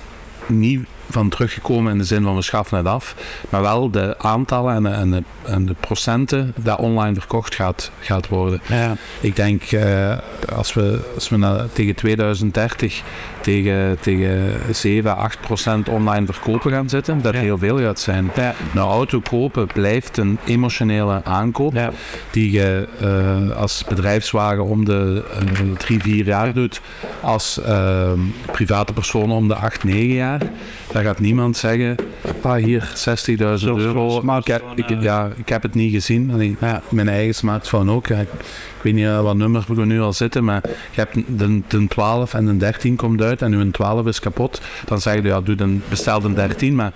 niet 0.47 0.80
van 1.11 1.29
teruggekomen 1.29 1.93
in 1.93 1.99
de 1.99 2.05
zin 2.05 2.23
van 2.23 2.37
we 2.37 2.43
schaffen 2.43 2.77
het 2.77 2.87
af, 2.87 3.15
maar 3.49 3.63
wel 3.63 3.91
de 3.91 4.15
aantallen 4.19 4.75
en 4.75 4.83
de, 4.83 4.89
en 4.89 5.11
de, 5.11 5.23
en 5.45 5.67
de 5.67 5.75
procenten 5.81 6.53
dat 6.57 6.79
online 6.79 7.15
verkocht 7.15 7.55
gaat, 7.55 7.91
gaat 8.01 8.29
worden. 8.29 8.61
Ja. 8.67 8.97
Ik 9.21 9.37
denk 9.37 9.73
uh, 9.73 10.19
als 10.55 10.75
we, 10.75 11.01
als 11.15 11.29
we 11.29 11.37
naar, 11.37 11.65
tegen 11.73 11.95
2030 11.95 13.03
tegen, 13.47 13.99
tegen 14.01 14.61
7, 14.75 15.17
8 15.17 15.41
procent 15.41 15.89
online 15.89 16.27
verkopen 16.27 16.73
gaan 16.73 16.89
zitten, 16.89 17.23
dat 17.23 17.35
heel 17.35 17.59
veel 17.59 17.79
gaat 17.79 18.01
zijn. 18.01 18.31
Ja. 18.35 18.55
Nou, 18.73 18.91
auto 18.91 19.21
kopen 19.21 19.67
blijft 19.67 20.17
een 20.17 20.39
emotionele 20.45 21.21
aankoop 21.25 21.93
die 22.31 22.51
je 22.51 22.89
uh, 23.03 23.57
als 23.57 23.85
bedrijfswagen 23.89 24.65
om 24.65 24.85
de 24.85 25.25
uh, 25.63 25.77
3, 25.77 26.01
4 26.01 26.25
jaar 26.25 26.53
doet, 26.53 26.81
als 27.21 27.61
uh, 27.69 28.11
private 28.53 28.93
persoon 28.93 29.31
om 29.31 29.49
de 29.49 29.55
8, 29.55 29.85
9 29.85 30.15
jaar. 30.15 30.41
Daar 30.97 31.05
gaat 31.05 31.19
niemand 31.19 31.57
zeggen, 31.57 31.97
ah, 32.43 32.55
hier 32.55 32.93
60.000 33.59 33.65
euro. 33.65 34.23
Ik, 34.45 34.61
ik, 34.75 35.03
ja, 35.03 35.31
ik 35.37 35.49
heb 35.49 35.62
het 35.62 35.75
niet 35.75 35.93
gezien. 35.93 36.57
Ja. 36.61 36.83
Mijn 36.88 37.09
eigen 37.09 37.35
smartphone 37.35 37.93
ook. 37.93 38.09
Ik, 38.09 38.19
ik 38.19 38.83
weet 38.83 38.95
niet 38.95 39.07
wat 39.07 39.37
nummer 39.37 39.65
we 39.69 39.85
nu 39.85 40.00
al 40.00 40.12
zitten, 40.12 40.45
maar 40.45 40.61
je 40.65 40.71
hebt 41.00 41.15
de, 41.38 41.61
de 41.69 41.87
12 41.87 42.35
en 42.35 42.47
de 42.47 42.57
13 42.57 42.97
komt 42.97 43.23
uit 43.23 43.43
en 43.43 43.50
nu 43.50 43.59
een 43.59 43.71
12 43.71 44.07
is 44.07 44.21
kapot. 44.21 44.61
Dan 44.85 45.00
zeg 45.00 45.15
je, 45.15 45.23
ja, 45.23 45.41
doe 45.41 45.61
een, 45.61 45.83
bestel 45.88 46.25
een 46.25 46.35
13, 46.35 46.75
maar, 46.75 46.93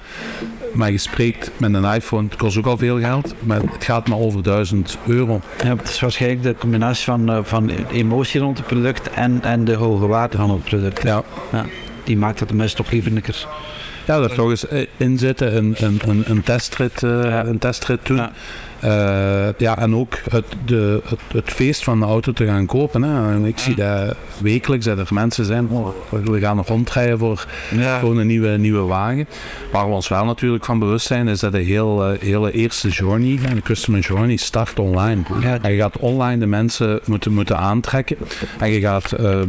maar 0.73 0.91
je 0.91 0.99
spreekt 0.99 1.51
met 1.57 1.75
een 1.75 1.95
iPhone, 1.95 2.29
het 2.29 2.37
kost 2.37 2.59
ook 2.59 2.67
al 2.67 2.79
veel 2.79 2.99
geld, 2.99 3.35
maar 3.41 3.61
het 3.61 3.85
gaat 3.85 4.09
maar 4.09 4.19
over 4.19 4.43
1000 4.43 4.99
euro. 5.07 5.41
Ja, 5.65 5.77
het 5.77 5.89
is 5.89 6.01
waarschijnlijk 6.01 6.43
de 6.43 6.55
combinatie 6.55 7.05
van, 7.05 7.31
uh, 7.31 7.39
van 7.43 7.71
emotie 7.93 8.41
rond 8.41 8.59
het 8.59 8.67
product 8.67 9.11
en, 9.11 9.43
en 9.43 9.65
de 9.65 9.75
hoge 9.75 10.07
waarde 10.07 10.37
van 10.37 10.51
het 10.51 10.65
product. 10.65 11.03
Ja. 11.03 11.23
ja 11.53 11.65
die 12.05 12.17
maakt 12.17 12.39
dat 12.39 12.49
de 12.49 12.55
mensen 12.55 12.77
toch 12.77 12.91
ja, 14.05 14.21
dat 14.21 14.35
toch 14.35 14.51
eens 14.51 14.69
eh, 14.69 14.87
inzetten, 14.97 15.57
een, 15.57 15.75
een, 15.79 16.01
een, 16.07 16.25
een 16.27 16.43
testrit, 16.43 17.03
uh, 17.03 17.41
een 17.45 17.59
testrit 17.59 18.07
doen. 18.07 18.17
Ja. 18.17 18.33
Uh, 18.85 19.49
ja, 19.59 19.79
en 19.79 19.95
ook 19.95 20.19
het, 20.31 20.45
de, 20.65 21.01
het, 21.05 21.21
het, 21.33 21.51
feest 21.51 21.85
van 21.85 22.01
de 22.01 22.07
auto 22.07 22.33
te 22.33 22.47
gaan 22.47 22.67
kopen. 22.67 23.03
Hè. 23.03 23.33
En 23.33 23.45
ik 23.45 23.59
zie 23.59 23.75
dat 23.75 24.17
wekelijks 24.39 24.85
dat 24.85 24.99
er 24.99 25.07
mensen 25.11 25.45
zijn, 25.45 25.69
oh, 25.69 25.89
we 26.09 26.41
gaan 26.41 26.57
nog 26.57 26.67
rondrijden 26.67 27.19
voor 27.19 27.47
ja. 27.71 27.99
gewoon 27.99 28.17
een 28.17 28.27
nieuwe, 28.27 28.49
nieuwe 28.49 28.83
wagen. 28.83 29.29
Waar 29.73 29.89
we 29.89 29.95
ons 29.95 30.09
wel 30.09 30.25
natuurlijk 30.25 30.65
van 30.65 30.79
bewust 30.79 31.07
zijn, 31.07 31.29
is 31.29 31.41
dat 31.41 31.53
de 31.53 31.59
heel, 31.59 32.11
hele 32.11 32.53
eerste 32.53 32.89
journey, 32.89 33.39
de 33.55 33.63
customer 33.63 34.01
journey, 34.01 34.37
start 34.37 34.79
online. 34.79 35.23
Ja. 35.41 35.59
En 35.63 35.73
je 35.73 35.79
gaat 35.79 35.99
online 35.99 36.39
de 36.39 36.47
mensen 36.47 37.01
moeten, 37.05 37.33
moeten 37.33 37.59
aantrekken. 37.59 38.17
En 38.59 38.71
je 38.71 38.81
gaat 38.81 39.21
uh, 39.21 39.41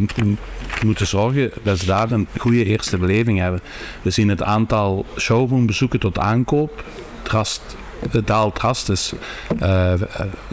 moeten 0.85 1.07
zorgen 1.07 1.51
dat 1.63 1.79
ze 1.79 1.85
daar 1.85 2.11
een 2.11 2.27
goede 2.37 2.65
eerste 2.65 2.97
beleving 2.97 3.39
hebben. 3.39 3.61
We 4.01 4.09
zien 4.09 4.29
het 4.29 4.43
aantal 4.43 5.05
showroombezoeken 5.17 5.99
tot 5.99 6.19
aankoop 6.19 6.83
drast 7.21 7.61
het 8.09 8.27
daalt 8.27 8.55
drastisch. 8.55 9.13
Uh, 9.61 9.93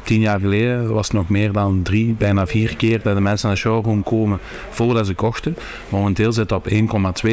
tien 0.02 0.20
jaar 0.20 0.40
geleden 0.40 0.92
was 0.92 1.06
het 1.06 1.16
nog 1.16 1.28
meer 1.28 1.52
dan 1.52 1.82
drie, 1.82 2.14
bijna 2.18 2.46
vier 2.46 2.76
keer 2.76 3.02
dat 3.02 3.14
de 3.14 3.20
mensen 3.20 3.46
naar 3.46 3.56
de 3.56 3.62
showroom 3.62 4.02
komen 4.02 4.38
voordat 4.70 5.06
ze 5.06 5.14
kochten. 5.14 5.56
Momenteel 5.88 6.32
zit 6.32 6.50
het 6.50 6.52
op 6.52 6.68
1,2. 7.24 7.30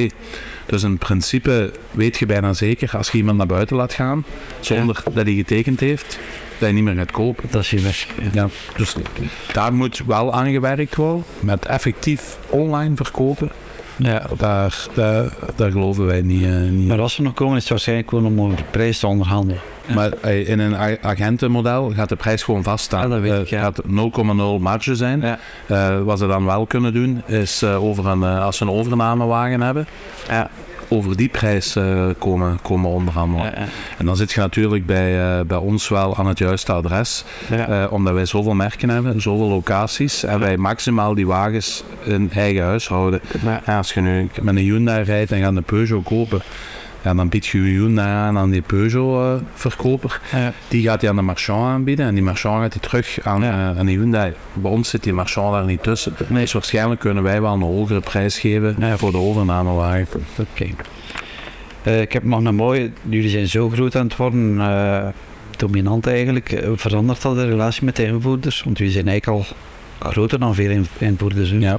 Dus 0.65 0.83
in 0.83 0.97
principe 0.97 1.71
weet 1.91 2.17
je 2.17 2.25
bijna 2.25 2.53
zeker 2.53 2.97
als 2.97 3.11
je 3.11 3.17
iemand 3.17 3.37
naar 3.37 3.47
buiten 3.47 3.75
laat 3.75 3.93
gaan 3.93 4.25
zonder 4.59 5.03
dat 5.13 5.25
hij 5.25 5.33
getekend 5.33 5.79
heeft, 5.79 6.19
dat 6.59 6.67
je 6.69 6.75
niet 6.75 6.83
meer 6.83 6.95
gaat 6.95 7.11
kopen. 7.11 7.43
Dat 7.49 7.61
is 7.61 7.69
je 7.69 7.79
weg. 7.79 8.07
Ja. 8.33 8.47
dus 8.77 8.95
daar 9.53 9.73
moet 9.73 10.01
wel 10.07 10.33
aan 10.33 10.51
gewerkt 10.51 10.95
worden 10.95 11.23
met 11.39 11.65
effectief 11.65 12.37
online 12.49 12.95
verkopen. 12.95 13.51
Ja. 13.97 14.27
Daar, 14.37 14.87
daar, 14.93 15.33
daar 15.55 15.71
geloven 15.71 16.05
wij 16.05 16.21
niet, 16.21 16.41
uh, 16.41 16.69
niet. 16.69 16.87
Maar 16.87 17.01
als 17.01 17.17
we 17.17 17.23
nog 17.23 17.33
komen, 17.33 17.55
is 17.55 17.61
het 17.61 17.69
waarschijnlijk 17.69 18.09
gewoon 18.09 18.25
om 18.25 18.41
over 18.41 18.57
de 18.57 18.63
prijs 18.71 18.99
te 18.99 19.07
onderhandelen. 19.07 19.61
Maar 19.93 20.11
eh, 20.21 20.49
in 20.49 20.59
een 20.59 20.75
agentenmodel 21.01 21.91
gaat 21.95 22.09
de 22.09 22.15
prijs 22.15 22.43
gewoon 22.43 22.63
vaststaan. 22.63 23.01
Ja, 23.01 23.07
dat 23.07 23.19
weet 23.19 23.41
ik, 23.41 23.47
ja. 23.47 23.61
gaat 23.61 23.81
0,0 23.81 23.91
marge 24.59 24.95
zijn. 24.95 25.21
Ja. 25.21 25.39
Uh, 25.67 26.03
wat 26.03 26.19
ze 26.19 26.27
dan 26.27 26.45
wel 26.45 26.65
kunnen 26.65 26.93
doen, 26.93 27.23
is 27.25 27.63
uh, 27.63 27.83
over 27.83 28.05
een, 28.05 28.23
als 28.23 28.57
ze 28.57 28.63
een 28.63 28.71
overnamewagen 28.71 29.61
hebben, 29.61 29.87
ja 30.27 30.49
over 30.87 31.17
die 31.17 31.29
prijs 31.29 31.77
komen, 32.17 32.59
komen 32.61 32.89
onderhandelen. 32.89 33.53
En 33.97 34.05
dan 34.05 34.15
zit 34.15 34.31
je 34.31 34.39
natuurlijk 34.39 34.85
bij, 34.85 35.45
bij 35.45 35.57
ons 35.57 35.89
wel 35.89 36.17
aan 36.17 36.27
het 36.27 36.37
juiste 36.37 36.71
adres. 36.71 37.23
Omdat 37.89 38.13
wij 38.13 38.25
zoveel 38.25 38.53
merken 38.53 38.89
hebben, 38.89 39.21
zoveel 39.21 39.47
locaties. 39.47 40.23
En 40.23 40.39
wij 40.39 40.57
maximaal 40.57 41.15
die 41.15 41.27
wagens 41.27 41.83
in 42.03 42.31
eigen 42.33 42.63
huis 42.63 42.87
houden. 42.87 43.21
als 43.65 43.93
je 43.93 44.01
nu 44.01 44.29
met 44.41 44.55
een 44.55 44.61
Hyundai 44.61 45.03
rijdt 45.03 45.31
en 45.31 45.41
gaat 45.41 45.55
een 45.55 45.63
Peugeot 45.63 46.03
kopen 46.03 46.41
ja, 47.05 47.13
dan 47.13 47.29
biedt 47.29 47.45
je 47.45 47.57
Hyundai 47.57 48.07
aan 48.07 48.37
aan 48.37 48.49
die 48.49 48.61
Peugeot-verkoper. 48.61 50.21
Ja. 50.31 50.53
Die 50.67 50.83
gaat 50.83 51.01
hij 51.01 51.09
aan 51.09 51.15
de 51.15 51.21
marchand 51.21 51.63
aanbieden 51.63 52.05
en 52.05 52.13
die 52.13 52.23
marchand 52.23 52.61
gaat 52.61 52.73
hij 52.73 52.81
terug 52.81 53.19
aan, 53.23 53.41
ja. 53.41 53.71
uh, 53.71 53.79
aan 53.79 53.85
die 53.85 53.97
Hyundai. 53.97 54.33
Bij 54.53 54.71
ons 54.71 54.89
zit 54.89 55.03
die 55.03 55.13
marchand 55.13 55.53
daar 55.53 55.65
niet 55.65 55.83
tussen. 55.83 56.13
Nee. 56.27 56.41
Dus 56.41 56.53
waarschijnlijk 56.53 56.99
kunnen 56.99 57.23
wij 57.23 57.41
wel 57.41 57.53
een 57.53 57.61
hogere 57.61 57.99
prijs 57.99 58.39
geven 58.39 58.75
ja. 58.79 58.97
voor 58.97 59.11
de 59.11 59.17
overnamewagen. 59.17 60.07
Oké. 60.37 60.47
Okay. 60.51 60.75
Uh, 61.83 62.01
ik 62.01 62.13
heb 62.13 62.23
nog 62.23 62.43
een 62.43 62.55
mooie, 62.55 62.91
jullie 63.09 63.29
zijn 63.29 63.47
zo 63.47 63.69
groot 63.69 63.95
aan 63.95 64.05
het 64.05 64.15
worden, 64.15 64.55
uh, 64.55 65.07
dominant 65.57 66.07
eigenlijk. 66.07 66.63
verandert 66.75 67.21
dat 67.21 67.35
de 67.35 67.45
relatie 67.45 67.85
met 67.85 67.95
de 67.95 68.05
invoerders? 68.05 68.63
Want 68.63 68.77
jullie 68.77 68.93
zijn 68.93 69.07
eigenlijk 69.07 69.39
al 69.39 69.55
groter 69.99 70.39
dan 70.39 70.55
veel 70.55 70.69
in, 70.69 70.87
in 70.97 71.15
Boerdezoen. 71.15 71.61
Ja. 71.61 71.77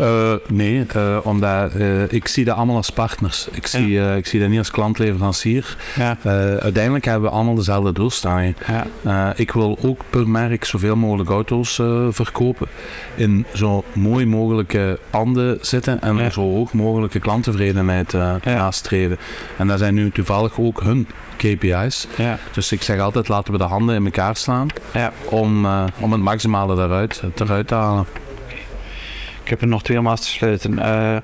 Uh, 0.00 0.32
nee, 0.48 0.86
uh, 0.96 1.18
omdat 1.22 1.74
uh, 1.74 2.12
ik 2.12 2.28
zie 2.28 2.44
dat 2.44 2.56
allemaal 2.56 2.76
als 2.76 2.90
partners. 2.90 3.48
Ik 3.52 3.66
zie, 3.66 3.88
ja. 3.88 4.14
ik 4.14 4.26
zie 4.26 4.40
dat 4.40 4.48
niet 4.48 4.58
als 4.58 4.70
klantleverancier. 4.70 5.76
Ja. 5.96 6.16
uiteindelijk 6.60 7.04
hebben 7.04 7.28
we 7.28 7.34
allemaal 7.34 7.54
dezelfde 7.54 7.92
doelstelling. 7.92 8.56
Ja. 9.02 9.32
ik 9.36 9.52
wil 9.52 9.78
ook 9.82 10.00
per 10.10 10.28
merk 10.28 10.64
zoveel 10.64 10.96
mogelijk 10.96 11.30
auto's 11.30 11.74
verkopen. 12.10 12.66
In 13.14 13.46
zo 13.54 13.84
mooi 13.92 14.26
mogelijke 14.26 14.98
panden 15.10 15.58
zitten 15.60 16.00
en 16.00 16.16
Ja. 16.16 16.30
zo 16.30 16.40
hoog 16.40 16.72
mogelijke 16.72 17.18
klanttevredenheid 17.18 18.12
nastreven. 18.44 19.18
En 19.56 19.66
dat 19.66 19.78
zijn 19.78 19.94
nu 19.94 20.10
toevallig 20.10 20.58
ook 20.58 20.82
hun 20.82 21.06
KPI's. 21.36 22.06
Ja. 22.16 22.38
Dus 22.52 22.72
ik 22.72 22.82
zeg 22.82 23.00
altijd, 23.00 23.28
laten 23.28 23.52
we 23.52 23.58
de 23.58 23.64
handen 23.64 23.94
in 23.94 24.04
elkaar 24.04 24.36
slaan 24.36 24.66
Ja. 24.94 25.12
om, 25.30 25.64
uh, 25.64 25.84
om 26.00 26.12
het 26.12 26.20
maximale 26.20 26.82
eruit, 26.84 27.22
eruit 27.36 27.68
te 27.68 27.74
halen. 27.74 28.06
Ik 29.46 29.52
heb 29.52 29.60
er 29.60 29.68
nog 29.68 29.82
twee 29.82 29.98
om 29.98 30.06
af 30.06 30.20
te 30.20 30.26
sluiten. 30.26 30.72
Uh, 30.72 31.16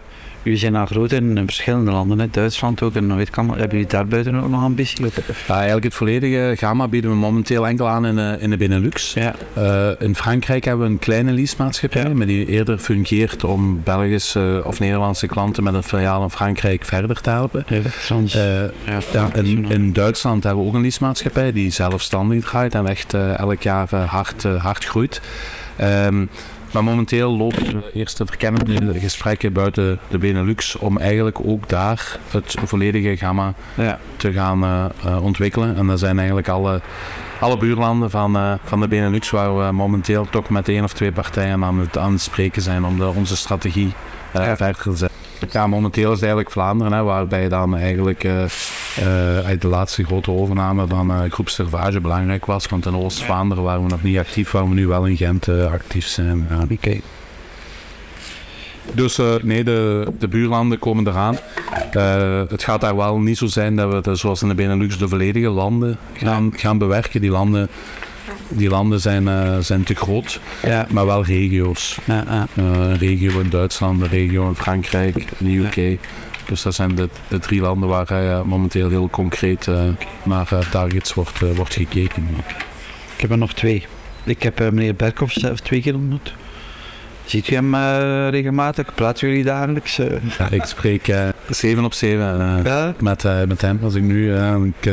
jullie 0.43 0.59
zijn 0.59 0.77
al 0.77 0.87
groot 0.87 1.13
in, 1.13 1.43
verschillende 1.45 1.91
landen, 1.91 2.19
hè? 2.19 2.29
Duitsland 2.31 2.83
ook 2.83 2.95
en 2.95 3.17
weet 3.17 3.31
kan, 3.31 3.49
hebben 3.49 3.71
jullie 3.71 3.87
daarbuiten 3.87 4.35
ook 4.35 4.49
nog 4.49 4.63
ambitie? 4.63 5.05
Ja, 5.47 5.55
eigenlijk 5.55 5.85
het 5.85 5.95
volledige 5.95 6.55
gamma 6.59 6.89
bieden 6.89 7.11
we 7.11 7.17
momenteel 7.17 7.67
enkel 7.67 7.89
aan 7.89 8.07
in, 8.07 8.19
uh, 8.19 8.43
in 8.43 8.51
de 8.51 8.57
Benelux. 8.57 9.13
Ja. 9.13 9.35
Uh, 9.59 9.89
in 9.99 10.17
Frankrijk 10.17 10.65
hebben 10.65 10.87
we 10.87 10.93
een 10.93 10.99
kleine 10.99 11.33
leasemaatschappij, 11.33 12.03
Ja. 12.03 12.15
maar 12.15 12.27
die 12.27 12.47
eerder 12.47 12.79
fungeert 12.79 13.45
om 13.45 13.83
Belgische 13.85 14.63
of 14.65 14.81
Nederlandse 14.81 15.27
klanten 15.27 15.63
met 15.63 15.75
een 15.75 15.83
filiaal 15.83 16.23
in 16.23 16.31
Frankrijk 16.31 16.85
verder 16.85 17.21
te 17.21 17.31
helpen. 17.31 17.65
Ja, 17.69 17.81
soms. 18.01 18.37
Uh, 18.37 18.43
ja, 18.63 18.99
ja, 19.13 19.35
in, 19.35 19.71
in 19.71 19.93
Duitsland 19.93 20.45
hebben 20.45 20.63
we 20.63 20.69
ook 20.69 20.75
een 20.75 20.83
leasemaatschappij 20.83 21.53
die 21.53 21.71
zelfstandig 21.71 22.45
draait 22.45 22.75
en 22.75 22.87
echt 22.87 23.15
elk 23.15 23.63
jaar 23.63 23.95
hard, 23.95 24.43
hard 24.43 24.85
groeit. 24.85 25.21
Um, 25.81 26.29
maar 26.73 26.85
momenteel 26.85 27.37
lopen 27.37 27.65
de 27.65 27.91
eerste 27.95 28.27
verkennende 28.27 29.01
gesprekken 29.01 29.53
buiten 29.53 29.99
de 30.09 30.19
Benelux 30.19 30.77
om 30.77 30.99
eigenlijk 30.99 31.39
ook 31.47 31.69
daar 31.69 32.19
het 32.31 32.55
volledige 32.65 33.17
gamma 33.17 33.55
ja. 33.75 33.99
te 34.17 34.33
gaan 34.33 34.65
uh, 34.65 34.85
uh, 35.07 35.25
ontwikkelen. 35.25 35.77
En 35.77 35.87
dat 35.87 35.99
zijn 35.99 36.17
eigenlijk 36.19 36.49
alle, 36.49 36.81
alle 37.41 37.57
buurlanden 37.57 38.11
van, 38.11 38.37
uh, 38.37 38.53
van 38.65 38.81
de 38.81 38.89
Benelux 38.89 39.31
waar 39.31 39.57
we 39.67 39.73
momenteel 39.73 40.27
toch 40.31 40.49
met 40.49 40.69
één 40.69 40.85
of 40.85 40.93
twee 40.93 41.13
partijen 41.13 41.65
aan 41.65 41.79
het, 41.79 41.99
aan 41.99 42.13
het 42.13 42.21
spreken 42.21 42.63
zijn 42.63 42.85
om 42.85 42.99
de, 42.99 43.07
onze 43.07 43.37
strategie 43.37 43.93
Ja. 44.33 44.57
verder 44.57 44.83
te 44.83 44.97
zetten. 44.97 45.12
Ja, 45.53 45.67
momenteel 45.67 46.09
is 46.09 46.15
het 46.15 46.23
eigenlijk 46.23 46.51
Vlaanderen, 46.51 46.93
hè, 46.93 47.03
waarbij 47.03 47.49
dan 47.49 47.77
eigenlijk 47.77 48.25
uh, 48.25 48.33
uh, 48.33 49.39
uit 49.39 49.61
de 49.61 49.69
laatste 49.69 50.05
grote 50.05 50.31
overname 50.31 50.87
van 50.87 51.11
uh, 51.11 51.21
Groep 51.31 51.49
Servage 51.49 52.01
belangrijk 52.01 52.47
was. 52.47 52.67
Want 52.67 52.87
in 52.87 52.97
Oost-Vlaanderen 52.97 53.65
waren 53.65 53.83
we 53.83 53.89
nog 53.89 54.03
niet 54.03 54.19
actief, 54.19 54.51
waar 54.51 54.69
we 54.69 54.75
nu 54.75 54.87
wel 54.87 55.07
in 55.07 55.17
Gent 55.17 55.49
actief 55.49 56.07
zijn. 56.07 56.47
Ja. 56.51 56.63
Oké. 56.63 56.73
Okay. 56.73 57.03
Dus 58.95 59.21
nee, 59.43 59.65
de, 59.65 60.07
de 60.19 60.29
buurlanden 60.29 60.79
komen 60.79 61.07
eraan. 61.07 61.37
het 62.49 62.63
gaat 62.63 62.81
daar 62.81 62.97
wel 62.97 63.19
niet 63.19 63.39
zo 63.39 63.47
zijn 63.47 63.77
dat 63.77 63.93
we, 63.93 64.01
de, 64.01 64.15
zoals 64.15 64.43
in 64.43 64.49
de 64.49 64.55
Benelux, 64.55 64.99
de 64.99 65.09
volledige 65.09 65.49
landen 65.49 65.99
gaan, 66.13 66.53
gaan 66.57 66.79
bewerken. 66.79 67.21
Die 67.21 67.31
landen 67.31 67.69
die 68.49 68.69
landen 68.69 69.01
zijn, 69.01 69.27
uh, 69.27 69.59
zijn 69.59 69.83
te 69.83 69.95
groot, 69.95 70.41
ja. 70.63 70.87
maar 70.91 71.07
wel 71.07 71.25
regio's. 71.25 71.99
Ja, 72.05 72.25
ja. 72.29 72.47
Uh, 72.55 72.65
een 72.65 72.99
regio 72.99 73.41
in 73.41 73.51
Duitsland, 73.51 74.01
een 74.03 74.09
regio 74.09 74.49
in 74.49 74.55
Frankrijk, 74.55 75.17
in 75.39 75.47
de 75.47 75.83
UK. 75.83 75.99
Dus 76.47 76.63
dat 76.63 76.75
zijn 76.75 76.95
de, 76.95 77.09
de 77.29 77.39
drie 77.39 77.61
landen 77.61 77.89
waar 77.89 78.11
uh, 78.11 78.43
momenteel 78.43 78.89
heel 78.89 79.09
concreet 79.11 79.69
naar 80.23 80.69
targets 80.71 81.15
wordt, 81.15 81.39
wordt 81.57 81.75
gekeken. 81.75 82.29
Ik 83.15 83.21
heb 83.21 83.31
er 83.31 83.39
nog 83.39 83.55
twee. 83.55 83.87
Ik 84.25 84.43
heb 84.43 84.59
meneer 84.59 84.95
Berkhoff 84.95 85.33
zelf 85.33 85.61
twee 85.61 85.81
keer 85.81 85.95
ontmoet. 85.95 86.35
Ziet 87.25 87.51
u 87.51 87.55
hem 87.55 87.75
uh, 87.75 88.29
regelmatig? 88.29 88.95
Praten 88.95 89.29
jullie 89.29 89.45
dagelijks? 89.45 89.99
Uh? 89.99 90.07
Ja, 90.39 90.51
ik 90.51 90.65
spreek 90.65 91.09
uh, 91.09 91.29
7 91.49 91.85
op 91.85 91.93
7 91.93 92.63
ja? 92.65 92.95
met, 93.01 93.25
met 93.49 93.61
hem. 93.61 93.79
Als 93.83 93.95
ik 93.95 94.03
nu 94.03 94.35
ik, 94.81 94.85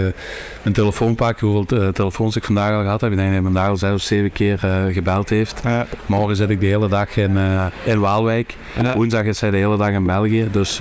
mijn 0.61 0.73
telefoon 0.73 1.15
pak, 1.15 1.39
hoeveel 1.39 1.91
telefoons 1.91 2.35
ik 2.35 2.43
vandaag 2.43 2.73
al 2.73 2.81
gehad 2.81 3.01
heb, 3.01 3.11
ik 3.11 3.17
denk 3.17 3.33
dat 3.33 3.43
hij 3.43 3.51
vandaag 3.51 3.69
al 3.69 3.77
6 3.77 3.93
of 3.93 4.01
7 4.01 4.31
keer 4.31 4.59
gebeld 4.91 5.29
heeft. 5.29 5.61
Ja. 5.63 5.85
Morgen 6.05 6.35
zit 6.35 6.49
ik 6.49 6.59
de 6.59 6.65
hele 6.65 6.87
dag 6.87 7.17
in, 7.17 7.37
in 7.83 7.99
Waalwijk. 7.99 8.55
Ja. 8.81 8.95
Woensdag 8.95 9.23
is 9.23 9.41
hij 9.41 9.51
de 9.51 9.57
hele 9.57 9.77
dag 9.77 9.89
in 9.89 10.05
België. 10.05 10.47
Dus 10.51 10.79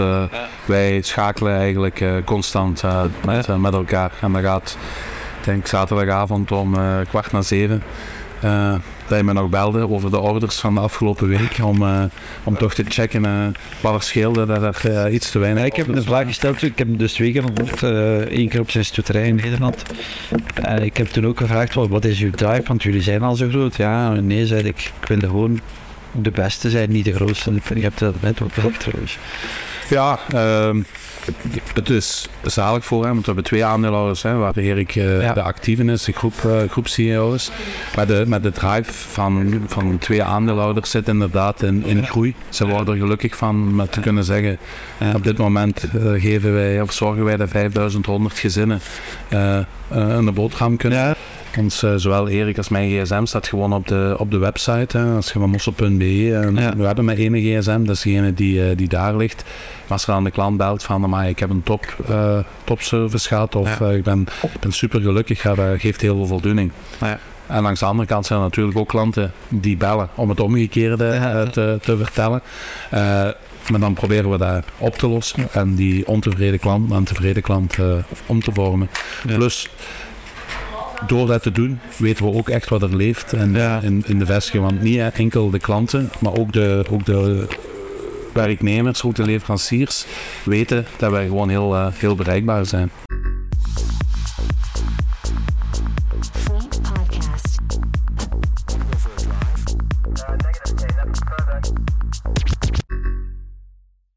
wij 0.65 1.01
schakelen 1.03 1.57
eigenlijk 1.57 2.05
constant 2.25 2.83
met, 3.25 3.57
met 3.59 3.73
elkaar. 3.73 4.13
En 4.21 4.33
dat 4.33 4.43
gaat, 4.43 4.77
denk 5.45 5.67
zaterdagavond 5.67 6.53
om 6.53 6.77
kwart 7.09 7.33
na 7.33 7.43
zeven. 7.43 7.83
Dat 9.09 9.19
je 9.19 9.25
me 9.25 9.33
nog 9.33 9.49
belde 9.49 9.91
over 9.91 10.11
de 10.11 10.19
orders 10.19 10.57
van 10.57 10.75
de 10.75 10.81
afgelopen 10.81 11.29
week 11.29 11.59
om, 11.63 11.83
uh, 11.83 12.03
om 12.45 12.57
toch 12.57 12.75
te 12.75 12.85
checken 12.89 13.25
uh, 13.25 13.47
wat 13.81 13.95
er 13.95 14.03
scheelde 14.03 14.47
dat 14.47 14.63
er 14.63 15.07
uh, 15.07 15.15
iets 15.15 15.31
te 15.31 15.39
weinig 15.39 15.61
ja, 15.61 15.67
Ik 15.67 15.77
heb 15.77 15.89
een 15.89 16.03
vraag 16.03 16.27
gesteld, 16.27 16.63
ik 16.63 16.79
heb 16.79 16.89
hem 16.89 16.97
dus 16.97 17.13
twee 17.13 17.33
keer 17.33 17.45
ontmoet, 17.45 17.83
één 18.29 18.49
keer 18.49 18.61
op 18.61 18.71
zijn 18.71 18.85
stoeterij 18.85 19.27
in 19.27 19.35
Nederland. 19.35 19.83
En 20.55 20.83
ik 20.83 20.97
heb 20.97 21.07
toen 21.07 21.27
ook 21.27 21.39
gevraagd, 21.39 21.75
wat 21.75 22.05
is 22.05 22.21
uw 22.21 22.31
drive, 22.31 22.63
want 22.67 22.83
jullie 22.83 23.03
zijn 23.03 23.23
al 23.23 23.37
zo 23.37 23.49
groot. 23.49 23.77
Ja, 23.77 24.13
nee, 24.13 24.47
zei 24.47 24.63
ik, 24.63 24.93
ik 25.01 25.09
wil 25.09 25.19
gewoon 25.19 25.61
de 26.13 26.31
beste 26.31 26.71
zijn, 26.71 26.91
niet 26.91 27.05
de 27.05 27.15
grootste. 27.15 27.53
Je 27.75 27.81
hebt 27.81 27.99
dat 27.99 28.15
net 28.21 28.43
ook 28.43 28.55
wel 28.55 28.71
trouwens. 28.79 29.19
Ja, 29.91 30.19
uh, 30.35 30.83
het 31.75 31.91
is 31.91 32.29
zalig 32.43 32.85
voor 32.85 33.03
hem, 33.03 33.09
want 33.13 33.21
we 33.21 33.27
hebben 33.27 33.45
twee 33.45 33.65
aandeelhouders, 33.65 34.23
hè, 34.23 34.35
waar 34.37 34.57
Erik 34.57 34.95
uh, 34.95 35.21
Ja. 35.23 35.33
de 35.33 35.43
actieve 35.43 35.85
is, 35.85 36.05
de 36.05 36.13
groep, 36.13 36.35
uh, 36.47 36.53
groep 36.71 36.89
CEO 36.89 37.33
is. 37.33 37.51
Maar 37.97 38.07
de, 38.07 38.25
met 38.27 38.43
de 38.43 38.53
drive 38.53 38.93
van, 38.93 39.63
van 39.67 39.99
twee 39.99 40.23
aandeelhouders 40.23 40.91
zit 40.91 41.09
inderdaad 41.09 41.63
in, 41.63 41.85
in 41.85 42.07
groei. 42.07 42.35
Ze 42.49 42.67
worden 42.67 42.95
er 42.95 43.01
gelukkig 43.01 43.37
van 43.37 43.75
met 43.75 43.93
te 43.93 44.01
kunnen 44.01 44.25
zeggen, 44.25 44.59
Ja. 45.01 45.13
op 45.15 45.25
dit 45.25 45.37
moment 45.39 45.85
uh, 45.97 46.23
geven 46.23 46.55
wij, 46.55 46.81
of 46.81 46.93
zorgen 46.93 47.25
wij 47.25 47.37
dat 47.37 47.49
5100 47.49 48.39
gezinnen 48.39 48.81
een 49.91 50.35
boterham 50.35 50.77
kunnen. 50.77 50.99
Ja. 50.99 51.15
Ons, 51.59 51.83
uh, 51.83 51.93
zowel 51.97 52.29
Erik 52.29 52.57
als 52.57 52.69
mijn 52.69 52.91
gsm 52.91 53.25
staat 53.25 53.47
gewoon 53.47 53.73
op 53.73 53.89
de, 53.89 54.15
op 54.19 54.31
de 54.31 54.39
website. 54.39 54.99
Hè. 54.99 55.15
Als 55.15 55.33
je 55.33 55.39
van 55.39 55.51
mossel.be. 55.51 56.05
Ja. 56.05 56.77
We 56.77 56.87
hebben 56.87 57.05
maar 57.05 57.17
één 57.17 57.35
gsm, 57.35 57.85
dat 57.85 57.97
is 57.97 58.03
degene 58.03 58.35
die, 58.35 58.71
uh, 58.71 58.77
die 58.77 58.89
daar 58.89 59.17
ligt. 59.17 59.45
Maar 59.83 59.93
als 59.93 60.07
er 60.07 60.15
aan 60.15 60.25
de 60.25 60.31
klant 60.31 60.57
belt 60.57 60.83
van 60.83 61.11
maar 61.11 61.29
ik 61.29 61.39
heb 61.39 61.51
een 61.51 61.63
top, 61.63 61.97
topservice 62.65 63.29
gehad 63.29 63.55
of 63.55 63.79
Ja. 63.79 63.91
ik 63.91 64.03
ben, 64.03 64.27
ben 64.61 64.73
super 64.73 65.01
gelukkig, 65.01 65.43
dat 65.43 65.59
geeft 65.79 66.01
heel 66.01 66.17
veel 66.17 66.27
voldoening. 66.27 66.73
Ja. 67.01 67.19
En 67.47 67.63
langs 67.63 67.81
de 67.81 67.87
andere 67.87 68.09
kant 68.09 68.27
zijn 68.27 68.39
er 68.39 68.45
natuurlijk 68.45 68.79
ook 68.79 68.89
klanten 68.89 69.33
die 69.49 69.77
bellen 69.77 70.09
om 70.15 70.29
het 70.29 70.41
omgekeerde 70.41 71.49
te, 71.53 71.79
te 71.83 71.97
vertellen. 71.97 72.43
Maar 73.71 73.81
dan 73.81 73.95
proberen 73.95 74.31
we 74.31 74.39
dat 74.39 74.65
op 74.79 74.95
te 74.95 75.09
lossen 75.09 75.49
en 75.53 75.75
die 75.75 76.07
ontevreden 76.07 76.59
klant 76.59 76.89
naar 76.89 76.99
een 76.99 77.05
tevreden 77.05 77.43
klant 77.43 77.79
uh, 77.79 77.95
om 78.27 78.43
te 78.43 78.51
vormen. 78.53 78.89
Ja. 79.27 79.35
Plus, 79.35 79.69
door 81.07 81.27
dat 81.27 81.43
te 81.43 81.53
doen, 81.53 81.79
weten 81.97 82.25
we 82.25 82.33
ook 82.33 82.49
echt 82.49 82.69
wat 82.69 82.83
er 82.83 82.97
leeft 82.97 83.33
en, 83.33 83.53
Ja. 83.53 83.81
in, 83.81 84.03
in 84.07 84.19
de 84.19 84.27
vestiging. 84.27 84.63
Want 84.65 84.83
niet 84.83 85.01
enkel 85.15 85.51
de 85.51 85.59
klanten, 85.59 86.11
maar 86.21 86.35
ook 86.35 86.53
de, 86.53 86.85
ook 86.91 87.05
de 87.05 87.47
werknemers, 88.33 89.03
ook 89.03 89.15
de 89.15 89.23
leveranciers, 89.25 90.07
weten 90.45 90.87
dat 90.97 91.11
wij 91.11 91.27
gewoon 91.27 91.49
heel, 91.49 91.75
uh, 91.75 91.87
heel 91.93 92.15
bereikbaar 92.15 92.67
zijn. 92.67 92.91